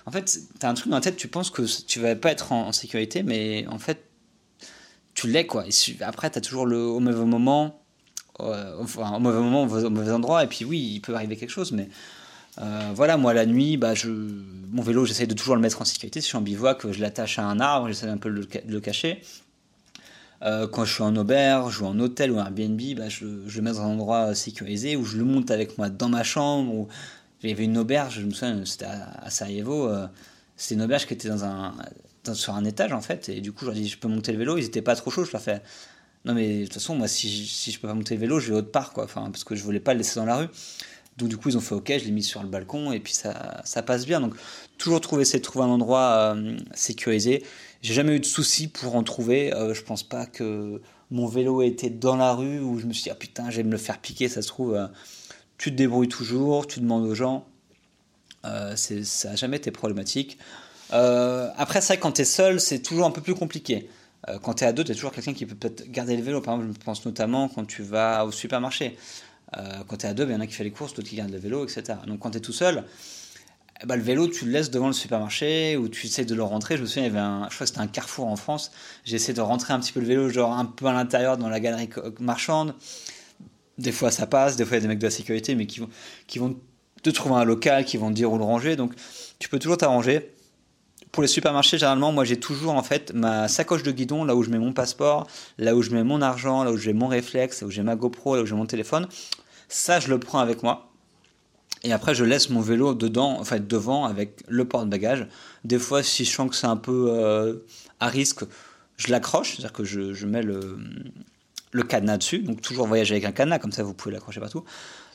[0.06, 2.30] En fait, tu as un truc dans la tête, tu penses que tu vas pas
[2.30, 4.04] être en, sécurité, mais en fait,
[5.14, 5.64] tu l'es quoi.
[5.66, 7.82] Et après, tu as toujours le au mauvais moment,
[8.38, 11.50] euh, enfin, au mauvais moment, au mauvais endroit, et puis oui, il peut arriver quelque
[11.50, 11.88] chose, mais
[12.60, 15.84] euh, voilà, moi la nuit, bah, je, mon vélo, j'essaie de toujours le mettre en
[15.84, 16.20] sécurité.
[16.20, 18.80] Si je suis en bivouac, je l'attache à un arbre, j'essaie un peu de le
[18.80, 19.22] cacher.
[20.44, 23.62] Euh, quand je suis en auberge ou en hôtel ou en Airbnb, bah, je, le
[23.62, 26.88] mets dans un endroit sécurisé où je le monte avec moi dans ma chambre.
[27.44, 29.88] Y avait une auberge, je me souviens, c'était à, Sarajevo.
[29.88, 30.06] Euh,
[30.56, 31.74] c'était une auberge qui était dans un,
[32.34, 33.28] sur un étage en fait.
[33.28, 34.58] Et du coup, je leur dis, je peux monter le vélo.
[34.58, 35.24] Ils étaient pas trop chauds.
[35.24, 35.62] Je leur fais,
[36.24, 38.52] non mais de toute façon, moi, si, si je peux pas monter le vélo, je
[38.52, 39.04] vais autre part, quoi.
[39.04, 40.48] Enfin, parce que je voulais pas le laisser dans la rue.
[41.18, 43.12] Donc du coup, ils ont fait OK, je l'ai mis sur le balcon et puis
[43.12, 44.20] ça, ça passe bien.
[44.20, 44.34] Donc
[44.78, 47.42] toujours trouver, de trouver un endroit euh, sécurisé.
[47.82, 49.52] J'ai jamais eu de soucis pour en trouver.
[49.52, 53.02] Euh, je pense pas que mon vélo était dans la rue où je me suis
[53.02, 54.28] dit ah putain, je vais me le faire piquer.
[54.28, 54.86] Ça se trouve, euh,
[55.58, 57.44] tu te débrouilles toujours, tu demandes aux gens.
[58.44, 60.38] Euh, ça n'a jamais été problématique.
[60.90, 63.88] après, ça, quand tu es seul, c'est toujours un peu plus compliqué.
[64.42, 66.40] quand tu es à deux, tu toujours quelqu'un qui peut peut-être garder le vélo.
[66.40, 68.96] Par exemple, je pense notamment quand tu vas au supermarché.
[69.88, 71.16] Quand tu es à deux, il y en a qui fait les courses, d'autres qui
[71.16, 71.98] gardent le vélo, etc.
[72.06, 72.84] Donc quand tu es tout seul,
[73.86, 76.76] ben, le vélo, tu le laisses devant le supermarché ou tu essaies de le rentrer.
[76.76, 78.70] Je me souviens, il y avait un, je crois que c'était un carrefour en France.
[79.04, 81.48] J'ai essayé de rentrer un petit peu le vélo, genre un peu à l'intérieur dans
[81.48, 81.88] la galerie
[82.20, 82.74] marchande.
[83.78, 84.56] Des fois, ça passe.
[84.56, 85.88] Des fois, il y a des mecs de la sécurité, mais qui vont,
[86.28, 86.56] qui vont
[87.02, 88.76] te trouver un local, qui vont te dire où le ranger.
[88.76, 88.92] Donc,
[89.40, 90.32] tu peux toujours t'arranger.
[91.10, 94.44] Pour les supermarchés, généralement, moi, j'ai toujours en fait ma sacoche de guidon, là où
[94.44, 95.26] je mets mon passeport,
[95.58, 97.96] là où je mets mon argent, là où j'ai mon réflexe, là où j'ai ma
[97.96, 99.08] GoPro, là où j'ai mon téléphone.
[99.72, 100.92] Ça, je le prends avec moi
[101.84, 105.26] et après, je laisse mon vélo dedans, en fait, devant avec le porte-bagages.
[105.64, 107.56] Des fois, si je sens que c'est un peu euh,
[107.98, 108.44] à risque,
[108.98, 110.78] je l'accroche, c'est-à-dire que je, je, mets le,
[111.72, 112.40] le cadenas dessus.
[112.40, 114.62] Donc, toujours voyager avec un cadenas, comme ça, vous pouvez l'accrocher partout.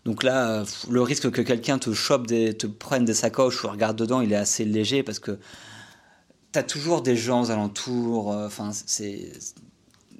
[0.03, 4.21] Donc là, le risque que quelqu'un te chope, te prenne des sacoches ou regarde dedans,
[4.21, 5.37] il est assez léger parce que
[6.51, 8.33] tu as toujours des gens aux alentours.
[8.33, 9.31] Euh, enfin, c'est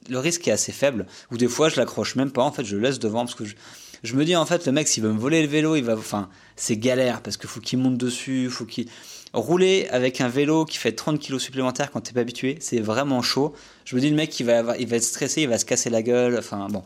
[0.10, 1.06] le risque est assez faible.
[1.32, 2.44] Ou des fois, je l'accroche même pas.
[2.44, 3.56] En fait, je le laisse devant parce que je,
[4.04, 5.96] je me dis en fait le mec s'il veut me voler le vélo il va
[5.96, 8.88] enfin c'est galère parce qu'il faut qu'il monte dessus faut qu'il
[9.34, 13.22] rouler avec un vélo qui fait 30 kg supplémentaires quand t'es pas habitué c'est vraiment
[13.22, 13.54] chaud.
[13.86, 15.90] Je me dis le mec il va il va être stressé il va se casser
[15.90, 16.84] la gueule enfin bon.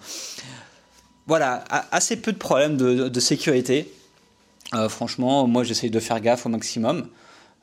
[1.28, 3.92] Voilà assez peu de problèmes de, sécurité.
[4.74, 7.08] Euh, franchement moi j'essaye de faire gaffe au maximum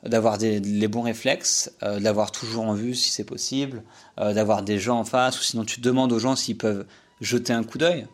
[0.03, 3.83] d'avoir les bons réflexes, euh, d'avoir toujours en vue si c'est possible,
[4.19, 6.85] euh, d'avoir des gens en face, ou sinon tu demandes aux gens s'ils peuvent
[7.19, 8.07] jeter un coup d'œil,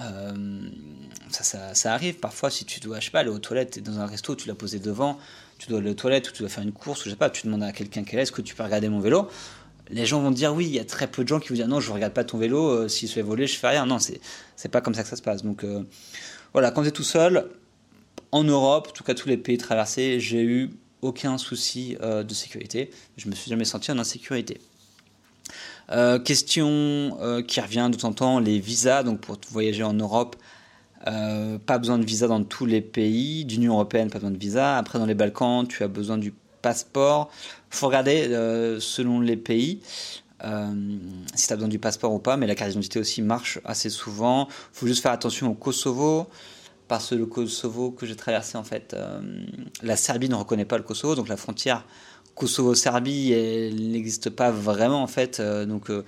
[0.00, 0.68] euh,
[1.30, 4.54] ça, arrive parfois si tu dois, aller aux toilettes, es dans un resto, tu l'as
[4.54, 5.18] posé devant,
[5.58, 7.30] tu dois aller aux toilettes ou tu dois faire une course, ou je sais pas,
[7.30, 9.28] tu demandes à quelqu'un quel est, est-ce que tu peux regarder mon vélo?
[9.88, 11.68] Les gens vont dire oui, il y a très peu de gens qui vont dire
[11.68, 13.86] non, je regarde pas ton vélo, euh, s'il se fait voler, je fais rien.
[13.86, 14.20] Non, c'est,
[14.56, 15.42] c'est pas comme ça que ça se passe.
[15.42, 15.84] Donc euh,
[16.52, 17.48] voilà, quand tu es tout seul,
[18.32, 20.70] en Europe, en tout cas tous les pays traversés, j'ai eu
[21.02, 22.90] aucun souci de sécurité.
[23.16, 24.58] Je me suis jamais senti en insécurité.
[25.92, 29.02] Euh, question euh, qui revient de temps en temps, les visas.
[29.02, 30.36] Donc pour voyager en Europe,
[31.06, 33.44] euh, pas besoin de visa dans tous les pays.
[33.44, 34.78] D'Union européenne, pas besoin de visa.
[34.78, 37.30] Après dans les Balkans, tu as besoin du passeport.
[37.70, 38.24] faut regarder
[38.80, 39.80] selon les pays.
[40.42, 43.90] si tu as besoin du passeport ou pas, mais la carte d'identité aussi marche assez
[43.90, 44.48] souvent.
[44.72, 46.26] Faut juste faire attention au Kosovo,
[46.88, 48.96] parce que le Kosovo que j'ai traversé, en fait,
[49.82, 51.84] la Serbie ne reconnaît pas le Kosovo, donc la frontière
[52.36, 55.40] Kosovo-Serbie, elle n'existe pas vraiment en fait.
[55.40, 56.04] Euh, donc, euh,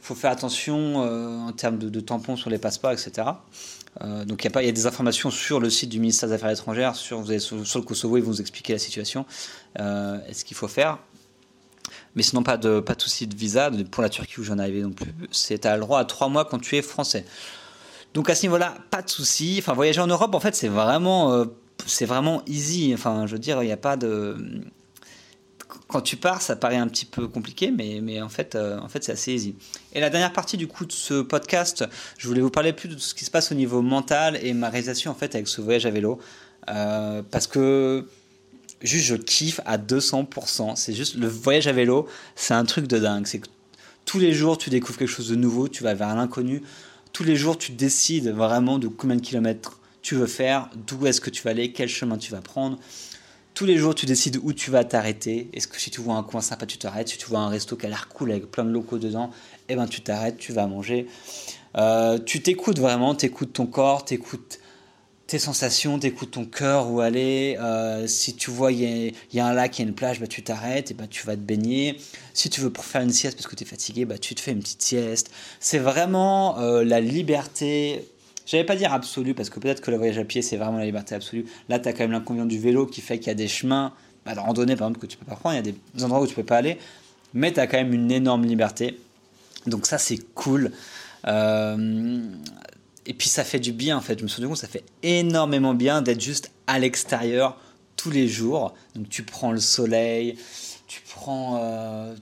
[0.00, 3.26] faut faire attention en termes de, tampons sur les passeports, etc.
[4.26, 6.94] donc il y, y a des informations sur le site du ministère des Affaires étrangères,
[6.94, 9.24] sur, vous sur, le Kosovo, ils vont vous expliquer la situation
[9.78, 10.98] et ce qu'il faut faire.
[12.14, 13.70] Mais sinon, pas de, pas de souci de visa.
[13.90, 16.44] Pour la Turquie où j'en arrivé non plus, c'est à le droit à trois mois
[16.44, 17.24] quand tu es français.
[18.14, 19.56] Donc à ce niveau-là, pas de souci.
[19.58, 21.46] Enfin, voyager en Europe, en fait, c'est vraiment, euh,
[21.86, 22.92] c'est vraiment easy.
[22.94, 24.36] Enfin, je veux dire, il n'y a pas de.
[25.88, 28.88] Quand tu pars, ça paraît un petit peu compliqué, mais, mais en fait, euh, en
[28.88, 29.54] fait, c'est assez easy.
[29.92, 31.84] Et la dernière partie du coup de ce podcast,
[32.18, 34.70] je voulais vous parler plus de ce qui se passe au niveau mental et ma
[34.70, 36.18] réalisation en fait avec ce voyage à vélo,
[36.70, 38.08] euh, parce que
[38.82, 40.76] juste je kiffe à 200%.
[40.76, 43.26] C'est juste le voyage à vélo, c'est un truc de dingue.
[43.26, 43.48] C'est que
[44.04, 46.62] tous les jours tu découvres quelque chose de nouveau, tu vas vers l'inconnu.
[47.12, 51.20] Tous les jours tu décides vraiment de combien de kilomètres tu veux faire, d'où est-ce
[51.20, 52.78] que tu vas aller, quel chemin tu vas prendre.
[53.54, 55.48] Tous les jours, tu décides où tu vas t'arrêter.
[55.52, 57.08] Est-ce que si tu vois un coin sympa, tu t'arrêtes.
[57.08, 59.30] Si tu vois un resto qui a l'air cool avec plein de locaux dedans,
[59.68, 61.06] eh ben tu t'arrêtes, tu vas manger.
[61.76, 64.58] Euh, tu t'écoutes vraiment, tu écoutes ton corps, tu écoutes
[65.28, 67.56] tes sensations, t'écoutes ton cœur où aller.
[67.60, 70.26] Euh, si tu vois il y, a un lac, il y a une plage, bah,
[70.26, 72.00] tu t'arrêtes et bah, tu vas te baigner.
[72.32, 74.50] Si tu veux faire une sieste parce que tu es fatigué, bah, tu te fais
[74.50, 75.30] une petite sieste.
[75.60, 78.04] C'est vraiment euh, la liberté.
[78.46, 80.84] J'allais pas dire absolue parce que peut-être que le voyage à pied c'est vraiment la
[80.84, 81.46] liberté absolue.
[81.68, 83.92] Là, tu as quand même l'inconvénient du vélo qui fait qu'il y a des chemins
[84.26, 86.20] bah, de randonnée par exemple que tu peux pas prendre, il y a des endroits
[86.20, 86.78] où tu peux pas aller,
[87.32, 88.98] mais tu as quand même une énorme liberté.
[89.66, 90.72] Donc ça c'est cool.
[91.26, 92.22] Euh,
[93.06, 94.18] et puis ça fait du bien en fait.
[94.18, 97.58] Je me suis rendu compte ça fait énormément bien d'être juste à l'extérieur
[97.96, 98.74] tous les jours.
[98.94, 100.36] Donc tu prends le soleil,
[100.86, 102.14] tu prends, euh,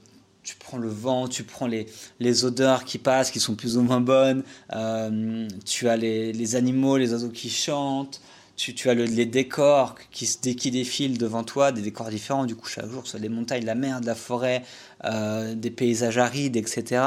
[0.43, 1.87] tu prends le vent, tu prends les,
[2.19, 4.43] les odeurs qui passent, qui sont plus ou moins bonnes.
[4.73, 8.21] Euh, tu as les, les, animaux, les oiseaux qui chantent.
[8.55, 12.67] Tu, as le, les décors qui, qui défilent devant toi, des décors différents du coup
[12.67, 14.63] chaque jour, soit les montagnes, la mer, de la forêt,
[15.05, 17.01] euh, des paysages arides, etc.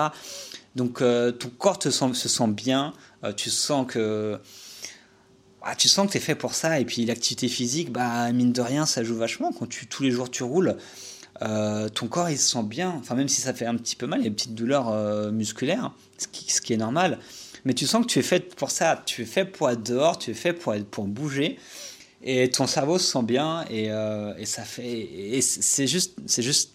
[0.75, 2.93] Donc ton corps sent, se sent bien,
[3.25, 4.39] euh, tu sens que
[5.63, 6.79] ah, tu sens que es fait pour ça.
[6.79, 9.53] Et puis l'activité physique, bah, mine de rien, ça joue vachement.
[9.53, 10.77] Quand tu, tous les jours tu roules,
[11.43, 12.95] euh, ton corps il se sent bien.
[12.99, 14.89] Enfin, même si ça fait un petit peu mal, il y a une petite douleur
[14.89, 16.27] euh, musculaire, ce
[16.61, 17.19] qui, est normal.
[17.65, 19.03] Mais tu sens que tu es fait pour ça.
[19.07, 21.59] Tu es fait pour être dehors, tu es fait pour, être, pour bouger.
[22.23, 23.65] Et ton cerveau se sent bien.
[23.71, 25.41] Et, et ça fait.
[25.41, 26.75] C'est juste, c'est juste,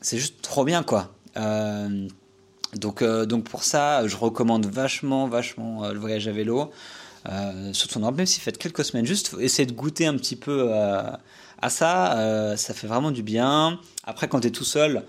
[0.00, 1.12] c'est juste trop bien, quoi.
[2.76, 6.70] Donc, euh, donc pour ça, je recommande vachement, vachement euh, le voyage à vélo.
[7.28, 10.16] Euh, surtout en Europe, même si vous faites quelques semaines, juste essayer de goûter un
[10.16, 10.72] petit peu
[11.62, 13.78] à ça, ça fait vraiment du bien.
[14.04, 15.04] Après, quand tu es tout seul,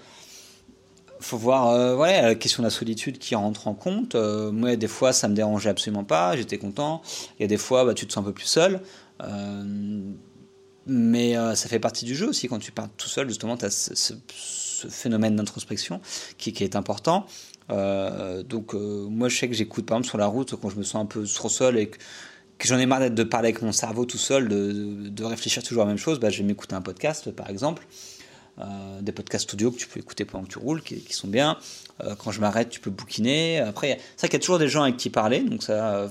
[1.19, 4.15] faut voir voilà, la question de la solitude qui rentre en compte.
[4.15, 7.01] moi, des fois, ça me dérangeait absolument pas, j'étais content.
[7.39, 8.81] Il y a des fois, bah, tu te sens un peu plus seul.
[10.87, 12.47] mais ça fait partie du jeu aussi.
[12.47, 14.13] Quand tu pars tout seul, justement, tu as ce,
[14.89, 16.01] phénomène d'introspection
[16.37, 17.25] qui, qui, est important.
[17.69, 20.75] Euh, donc euh, moi je sais que j'écoute par exemple sur la route quand je
[20.75, 21.97] me sens un peu trop seul et que,
[22.67, 25.85] j'en ai marre de parler avec mon cerveau tout seul, de, de, réfléchir toujours à
[25.85, 27.85] la même chose, bah, je vais m'écouter un podcast par exemple.
[28.59, 31.57] Euh, des podcasts audio que tu peux écouter pendant que tu roules, qui, sont bien.
[32.19, 33.59] quand je m'arrête, tu peux bouquiner.
[33.59, 36.09] Après, c'est vrai qu'il y a toujours des gens avec qui parler, donc ça,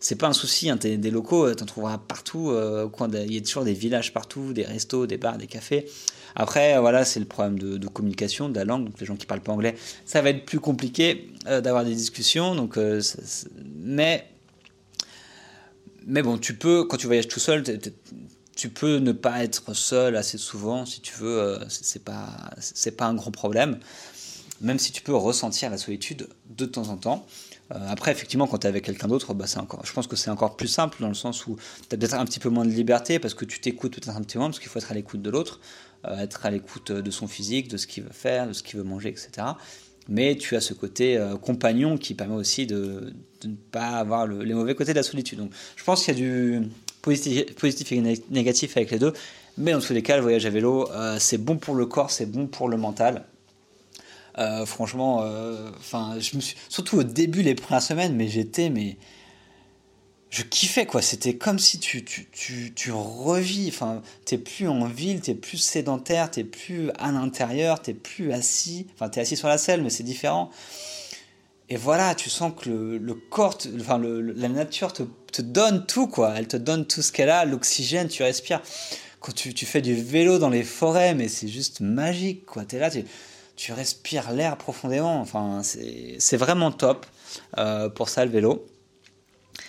[0.00, 0.68] c'est pas un souci.
[0.68, 2.52] Hein, des locaux, tu en trouveras partout.
[2.52, 5.86] il y a toujours des villages partout, des restos, des bars, des cafés.
[6.36, 8.84] Après, voilà, c'est le problème de, communication, de la langue.
[8.84, 9.74] Donc, les gens qui parlent pas anglais,
[10.04, 12.54] ça va être plus compliqué euh, d'avoir des discussions.
[12.54, 13.00] Donc, euh,
[13.74, 14.26] mais,
[16.06, 17.64] mais bon, tu peux, quand tu voyages tout seul,
[18.54, 21.38] tu peux ne pas être seul assez souvent, si tu veux.
[21.38, 22.28] Euh, c'est pas,
[22.96, 23.78] pas un grand problème.
[24.60, 27.26] Même si tu peux ressentir la solitude de temps en temps.
[27.68, 29.44] après, effectivement, quand tu es avec quelqu'un d'autre, bah,
[29.84, 31.56] je pense que c'est encore plus simple dans le sens où
[31.88, 34.22] tu as peut-être un petit peu moins de liberté parce que tu t'écoutes peut-être un
[34.22, 35.60] petit peu moins parce qu'il faut être à l'écoute de l'autre.
[36.06, 38.78] Euh, être à l'écoute de son physique, de ce qu'il veut faire, de ce qu'il
[38.78, 39.48] veut manger, etc.
[40.08, 43.12] Mais tu as ce côté euh, compagnon qui permet aussi de,
[43.44, 45.38] ne pas avoir les mauvais côtés de la solitude.
[45.38, 46.62] Donc, je pense qu'il y a du
[47.02, 49.12] positif, et négatif avec les deux.
[49.58, 52.10] Mais dans tous les cas, le voyage à vélo, euh, c'est bon pour le corps,
[52.10, 53.24] c'est bon pour le mental.
[54.66, 55.24] franchement,
[55.78, 58.96] enfin, je me suis surtout au début les premières semaines, mais j'étais mais
[60.30, 61.02] je kiffais quoi.
[61.02, 62.92] C'était comme si tu, tu, tu, tu.
[62.92, 68.86] Enfin, t'es plus en ville, t'es plus sédentaire, t'es plus à l'intérieur, t'es plus assis.
[68.94, 70.50] Enfin, t'es assis sur la selle, mais c'est différent.
[71.68, 75.02] Et voilà, tu sens que le, le corps, enfin, le, la nature te,
[75.32, 76.34] te, donne tout quoi.
[76.36, 78.62] Elle te donne tout ce qu'elle a, l'oxygène, tu respires.
[79.20, 82.64] Quand tu, tu, fais du vélo dans les forêts, mais c'est juste magique quoi.
[82.64, 83.04] T'es là, tu,
[83.56, 85.20] tu respires l'air profondément.
[85.20, 87.06] Enfin, c'est vraiment top
[87.58, 88.64] euh, pour ça le vélo.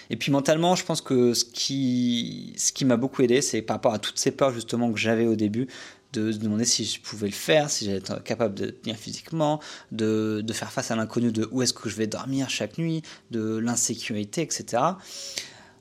[0.10, 3.76] Et puis mentalement, je pense que ce qui, ce qui m'a beaucoup aidé, c'est par
[3.76, 5.68] rapport à toutes ces peurs justement que j'avais au début,
[6.14, 9.60] de se demander si je pouvais le faire, si j'allais être capable de tenir physiquement,
[9.92, 13.02] de, de faire face à l'inconnu de où est-ce que je vais dormir chaque nuit,
[13.32, 14.84] de l'insécurité, etc.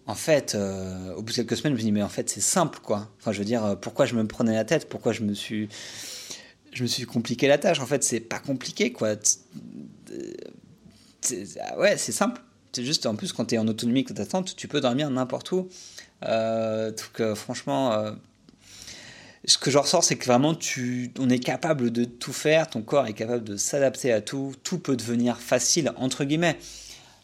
[0.08, 2.40] En fait, euh, au bout de quelques semaines, je me dis mais en fait c'est
[2.40, 3.08] simple quoi.
[3.20, 5.68] Enfin je veux dire, euh, pourquoi je me prenais la tête, pourquoi je me suis,
[6.72, 7.80] je me suis compliqué la tâche?
[7.80, 9.14] En fait c'est pas compliqué quoi.
[11.60, 12.40] Ah ouais c'est simple.
[12.76, 15.50] C'est juste en plus quand tu es en autonomie, que tu tu peux dormir n'importe
[15.52, 15.68] où.
[16.24, 18.14] Euh, donc franchement
[19.46, 22.82] ce que je ressors, c'est que vraiment, tu, on est capable de tout faire, ton
[22.82, 26.58] corps est capable de s'adapter à tout, tout peut devenir facile, entre guillemets.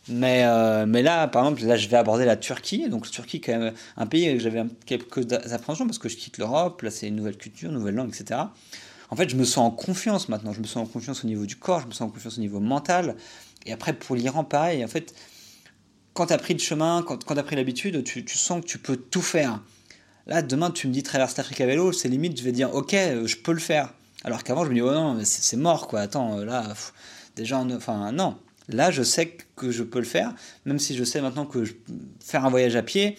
[0.08, 2.88] Mais, euh, mais là, par exemple, là, je vais aborder la Turquie.
[2.88, 6.38] Donc, la Turquie, quand même, un pays où j'avais quelques appréhensions parce que je quitte
[6.38, 6.82] l'Europe.
[6.82, 8.40] Là, c'est une nouvelle culture, une nouvelle langue, etc.
[9.10, 10.52] En fait, je me sens en confiance maintenant.
[10.52, 12.40] Je me sens en confiance au niveau du corps, je me sens en confiance au
[12.40, 13.16] niveau mental.
[13.66, 14.84] Et après, pour l'Iran, pareil.
[14.84, 15.14] En fait,
[16.14, 18.60] quand tu as pris le chemin, quand, quand tu as pris l'habitude, tu, tu, sens
[18.62, 19.60] que tu peux tout faire.
[20.26, 22.94] Là, demain, tu me dis traverse l'Afrique à vélo, c'est limite, je vais dire, ok,
[22.94, 23.92] euh, je peux le faire.
[24.24, 26.00] Alors qu'avant, je me dis, oh non, c'est mort, quoi.
[26.00, 26.74] Attends, euh, là,
[27.34, 28.38] déjà, enfin, non.
[28.68, 30.34] Là, je sais que je peux le faire,
[30.64, 31.64] même si je sais maintenant que
[32.20, 33.18] faire un voyage à pied,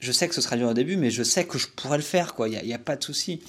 [0.00, 2.04] je sais que ce sera dur au début, mais je sais que je pourrais le
[2.04, 2.48] faire, quoi.
[2.48, 3.40] Il n'y a, pas de souci.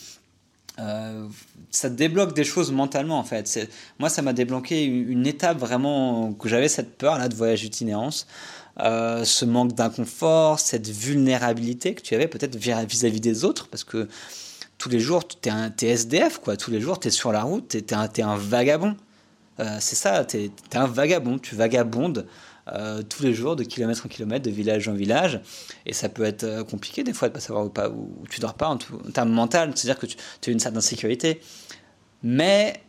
[0.79, 1.27] Euh,
[1.71, 3.69] ça débloque des choses mentalement, en fait.
[3.99, 8.27] Moi, ça m'a débloqué une, étape vraiment que j'avais cette peur là de voyage itinérance.
[8.79, 14.07] Euh, ce manque d'inconfort, cette vulnérabilité que tu avais peut-être vis-à-vis des autres, parce que
[14.77, 16.55] tous les jours, tu es, SDF, quoi.
[16.55, 18.95] Tous les jours, tu es sur la route, tu es, un vagabond.
[19.59, 22.25] Euh, c'est ça, tu es, un vagabond, tu vagabondes
[22.73, 25.41] euh, tous les jours, de kilomètre en kilomètre, de village en village.
[25.85, 28.39] Et ça peut être compliqué des fois de ne pas savoir où, pas, où, tu
[28.39, 31.41] dors pas en, termes mental, c'est-à-dire que tu, as une certaine sécurité.
[32.23, 32.81] Mais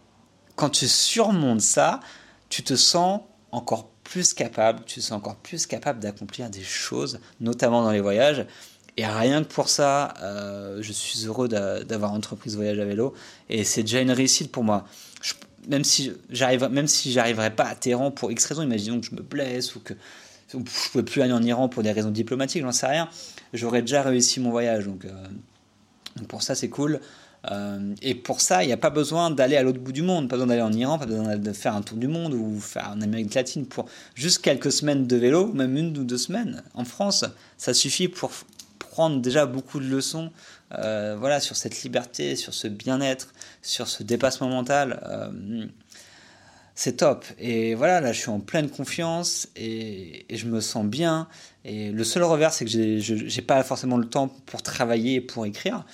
[0.56, 2.00] quand tu surmontes ça,
[2.48, 3.20] tu te sens
[3.52, 8.44] encore plus capable, tu es encore plus capable d'accomplir des choses, notamment dans les voyages.
[8.96, 13.14] Et rien que pour ça, euh, je suis heureux d'avoir entrepris ce voyage à vélo.
[13.48, 14.84] Et c'est déjà une réussite pour moi.
[15.68, 19.14] Même si j'arrive, même si j'arriverais pas à Téhéran pour X raisons, imaginons que je
[19.14, 19.94] me blesse ou que
[20.52, 20.58] je
[20.92, 23.08] peux plus aller en Iran pour des raisons diplomatiques, j'en sais rien.
[23.52, 24.86] J'aurais déjà réussi mon voyage.
[24.86, 25.12] Donc, euh,
[26.28, 27.00] pour ça, c'est cool.
[27.50, 30.28] Euh, et pour ça, il n'y a pas besoin d'aller à l'autre bout du monde,
[30.28, 32.92] pas besoin d'aller en Iran, pas besoin de faire un tour du monde ou faire
[32.94, 36.62] en Amérique latine pour juste quelques semaines de vélo, même une ou deux semaines.
[36.74, 37.24] En France,
[37.56, 38.30] ça suffit pour
[38.78, 40.30] prendre déjà beaucoup de leçons
[40.78, 45.00] euh, voilà, sur cette liberté, sur ce bien-être, sur ce dépassement mental.
[45.06, 45.66] Euh,
[46.74, 47.24] c'est top.
[47.38, 51.28] Et voilà, là, je suis en pleine confiance et, je me sens bien.
[51.64, 55.20] Et le seul revers, c'est que je n'ai pas forcément le temps pour travailler et
[55.20, 55.84] pour écrire.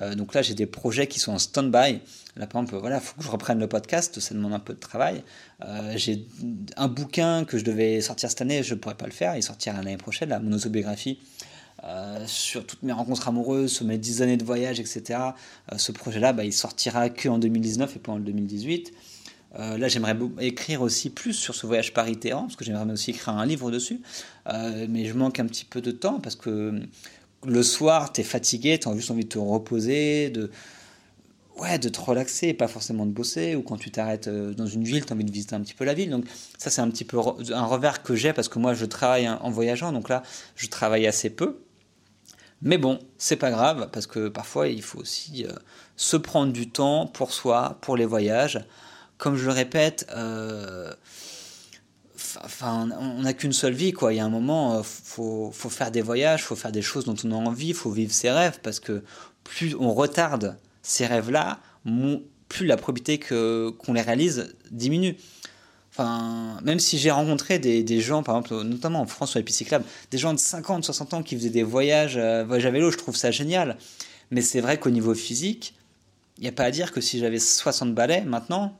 [0.00, 2.00] Euh, donc là, j'ai des projets qui sont en stand-by.
[2.36, 4.72] Là, par exemple, voilà, il faut que je reprenne le podcast, ça demande un peu
[4.72, 5.24] de travail.
[5.96, 6.26] J'ai
[6.76, 9.42] un bouquin que je devais sortir cette année, je ne pourrais pas le faire, il
[9.42, 11.18] sortira l'année prochaine, la mon autobiographie.
[11.84, 15.18] Euh, sur toutes mes rencontres amoureuses, sur mes 10 années de voyage, etc.
[15.76, 18.92] ce projet-là, bah, il sortira que en 2019 et pas en 2018.
[19.56, 23.46] là, j'aimerais écrire aussi plus sur ce voyage Paris-Téhéran, parce que j'aimerais aussi écrire un
[23.46, 24.00] livre dessus.
[24.46, 26.82] mais je manque un petit peu de temps parce que
[27.46, 30.50] le soir, tu es fatigué, tu as juste envie de te reposer, de,
[31.58, 34.84] ouais, de te relaxer, pas forcément de bosser, ou quand tu t'arrêtes euh, dans une
[34.84, 36.10] ville, tu as envie de visiter un petit peu la ville.
[36.10, 36.24] Donc
[36.58, 39.50] ça, c'est un petit peu un revers que j'ai parce que moi, je travaille en
[39.50, 40.22] voyageant, donc là,
[40.56, 41.58] je travaille assez peu.
[42.62, 45.52] Mais bon, c'est pas grave parce que parfois, il faut aussi euh,
[45.96, 48.60] se prendre du temps pour soi, pour les voyages.
[49.16, 50.92] Comme je le répète, euh,
[52.62, 54.12] on n'a qu'une seule vie, quoi.
[54.12, 57.04] Il y a un moment, euh, faut, faut faire des voyages, faut faire des choses
[57.04, 59.02] dont on a envie, faut vivre ses rêves, parce que
[59.42, 61.60] plus on retarde ces rêves-là,
[62.48, 65.16] plus la probabilité qu'on les réalise diminue.
[65.92, 69.58] Enfin, même si j'ai rencontré des, gens, par exemple, notamment en France sur les pistes
[69.58, 72.90] cyclables, des gens de 50, 60 ans qui faisaient des voyages, euh, voyages à vélo,
[72.90, 73.76] je trouve ça génial.
[74.30, 75.74] Mais c'est vrai qu'au niveau physique,
[76.38, 78.78] il n'y a pas à dire que si j'avais 60 balais maintenant,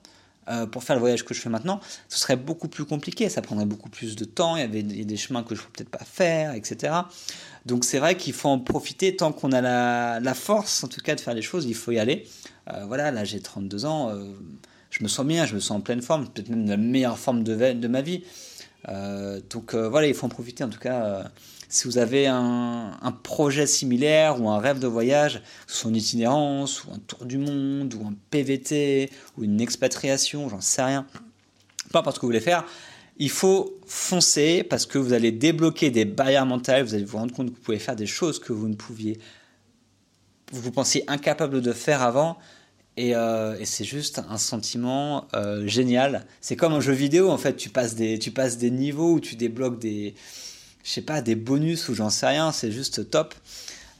[0.48, 3.42] euh, pour faire le voyage que je fais maintenant, ce serait beaucoup plus compliqué, ça
[3.42, 5.90] prendrait beaucoup plus de temps, il y avait des, chemins que je ne peux peut-être
[5.90, 6.94] pas faire, etc.
[7.66, 9.60] Donc c'est vrai qu'il faut en profiter tant qu'on a
[10.18, 12.26] la, force, en tout cas, de faire les choses, il faut y aller.
[12.72, 14.12] Euh, voilà, là j'ai 32 ans,
[14.90, 17.42] je me sens bien, je me sens en pleine forme, peut-être même la meilleure forme
[17.42, 18.24] de, de ma vie.
[19.50, 21.30] donc voilà, il faut en profiter en tout cas
[21.70, 25.40] si vous avez un, projet similaire ou un rêve de voyage,
[25.84, 30.82] une itinérance ou un tour du monde ou un PVT ou une expatriation, j'en sais
[30.82, 31.06] rien,
[31.92, 32.64] peu importe ce que vous voulez faire,
[33.18, 37.32] il faut foncer parce que vous allez débloquer des barrières mentales, vous allez vous rendre
[37.32, 39.20] compte que vous pouvez faire des choses que vous ne pouviez,
[40.50, 42.36] vous pensiez incapable de faire avant.
[43.00, 46.26] Et, euh, c'est juste un sentiment euh, génial.
[46.42, 47.56] C'est comme un jeu vidéo en fait.
[47.56, 50.14] Tu passes des, tu passes des niveaux où tu débloques des,
[50.84, 53.34] je sais pas, des bonus ou j'en sais rien, c'est juste top.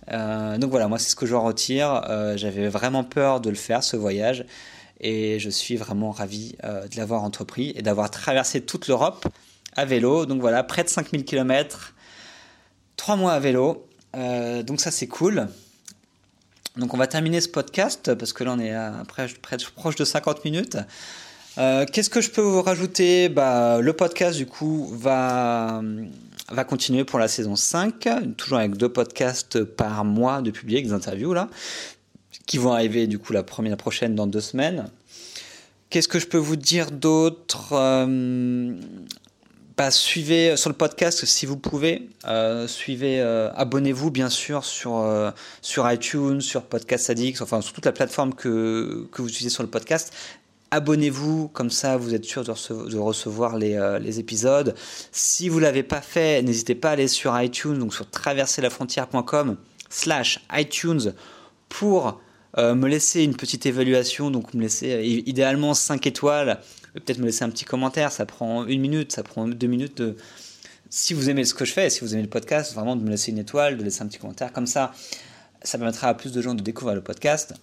[0.07, 2.03] donc voilà, moi c'est ce que je retire.
[2.37, 4.45] J'avais vraiment peur de le faire, ce voyage,
[5.01, 9.27] et je suis vraiment ravi de l'avoir entrepris et d'avoir traversé toute l'Europe
[9.77, 10.27] à vélo.
[10.27, 11.95] Donc voilà, près de 5000 km,
[12.97, 13.87] 3 mois à vélo.
[14.13, 15.49] donc ça c'est cool.
[16.77, 19.27] Donc on va terminer ce podcast parce que là on est à près,
[19.75, 20.79] proche de 50 minutes.
[21.59, 23.29] Euh, qu'est-ce que je peux vous rajouter?
[23.29, 25.83] Bah, Le podcast du coup va,
[26.69, 31.35] continuer pour la saison 5, toujours avec deux podcasts par mois de publier, des interviews
[31.35, 31.49] là,
[32.47, 34.87] qui vont arriver du coup la première prochaine dans deux semaines.
[35.91, 37.73] Qu'est-ce que je peux vous dire d'autre?
[37.73, 38.75] Euh,
[39.91, 42.11] suivez euh, sur le podcast si vous pouvez.
[42.27, 45.03] Euh, suivez, euh, abonnez-vous bien sûr sur,
[45.63, 49.63] sur iTunes, sur Podcast Addicts, enfin sur toute la plateforme que, que vous utilisez sur
[49.63, 50.13] le podcast.
[50.73, 52.51] Abonnez-vous, comme ça vous êtes sûr de,
[52.99, 54.75] recevoir, les, les, épisodes.
[55.11, 59.57] Si vous ne l'avez pas fait, n'hésitez pas à aller sur iTunes, donc sur traverserlafrontière.com
[59.89, 61.15] slash iTunes
[61.69, 62.21] pour
[62.57, 66.61] me laisser une petite évaluation, donc me laisser idéalement 5 étoiles
[66.95, 68.13] peut-être me laisser un petit commentaire.
[68.13, 70.17] Ça prend une minute, ça prend deux minutes de.
[70.89, 73.11] Si vous aimez ce que je fais, si vous aimez le podcast, vraiment de me
[73.11, 74.53] laisser une étoile, de laisser un petit commentaire.
[74.53, 74.93] Comme ça,
[75.63, 77.55] ça permettra à plus de gens de découvrir le podcast.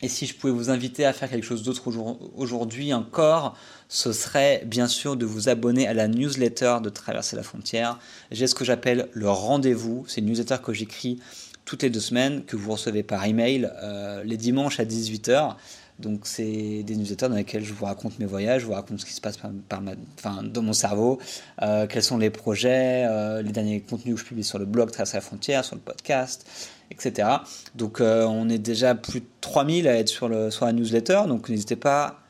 [0.00, 1.90] Et si je pouvais vous inviter à faire quelque chose d'autre
[2.36, 3.56] aujourd'hui encore,
[3.88, 7.98] ce serait bien sûr de vous abonner à la newsletter de Traverser la frontière.
[8.30, 10.04] J'ai ce que j'appelle le rendez-vous.
[10.06, 11.18] C'est une newsletter que j'écris
[11.64, 15.56] toutes les deux semaines, que vous recevez par email euh, les dimanches à 18h.
[15.98, 19.04] Donc c'est des newsletters dans lesquels je vous raconte mes voyages, je vous raconte ce
[19.04, 19.36] qui se passe
[19.70, 21.18] dans mon cerveau,
[21.62, 24.92] euh, quels sont les projets, euh, les derniers contenus que je publie sur le blog
[24.92, 26.46] Trace la frontière, sur le podcast,
[26.92, 27.28] etc.
[27.74, 31.22] Donc euh, on est déjà plus de 3000 à être sur, le, sur la newsletter,
[31.26, 32.20] donc n'hésitez pas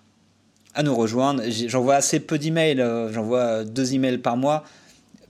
[0.75, 1.43] à nous rejoindre.
[1.49, 4.65] J'envoie assez peu d'emails, j'envoie deux emails par mois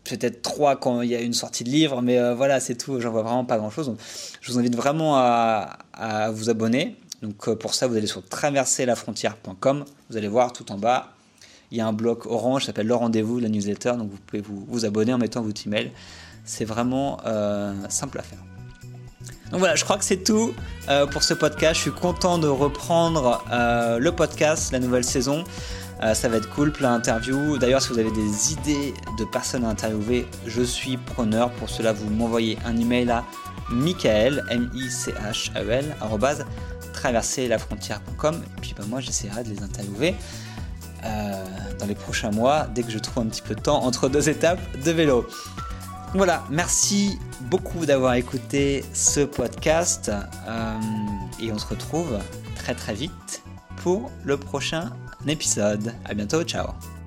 [0.05, 2.99] peut-être trois quand il y a une sortie de livre, mais voilà, c'est tout.
[2.99, 3.89] J'en vois vraiment pas grand-chose.
[3.89, 3.99] Donc,
[4.41, 6.97] je vous invite vraiment à vous abonner.
[7.23, 9.85] Donc euh, pour ça, vous allez sur traverserlafrontière.com.
[10.11, 11.12] Vous allez voir tout en bas,
[11.71, 13.93] il y a un bloc orange qui s'appelle le rendez-vous, la newsletter.
[13.93, 15.93] Donc vous pouvez vous, abonner en mettant votre email.
[16.45, 18.39] C'est vraiment euh, simple à faire.
[19.51, 20.55] Donc voilà, je crois que c'est tout
[20.89, 21.75] euh, pour ce podcast.
[21.75, 25.45] Je suis content de reprendre le podcast, la nouvelle saison.
[26.01, 27.59] ça va être cool, plein d'interviews.
[27.59, 31.51] D'ailleurs, si vous avez des idées de personnes à interviewer, je suis preneur.
[31.53, 33.25] Pour cela, vous m'envoyez un email à
[33.71, 36.45] michael, m i c h a -E -L,
[36.99, 40.14] traverser la frontière.com et puis bah, moi j'essaierai de les interviewer
[41.05, 41.44] euh,
[41.78, 44.28] dans les prochains mois dès que je trouve un petit peu de temps entre deux
[44.28, 45.26] étapes de vélo.
[46.14, 50.74] Voilà, merci beaucoup d'avoir écouté ce podcast euh,
[51.40, 52.18] et on se retrouve
[52.57, 53.42] très très vite
[53.76, 54.90] pour le prochain
[55.26, 55.94] épisode.
[56.05, 56.97] À bientôt, ciao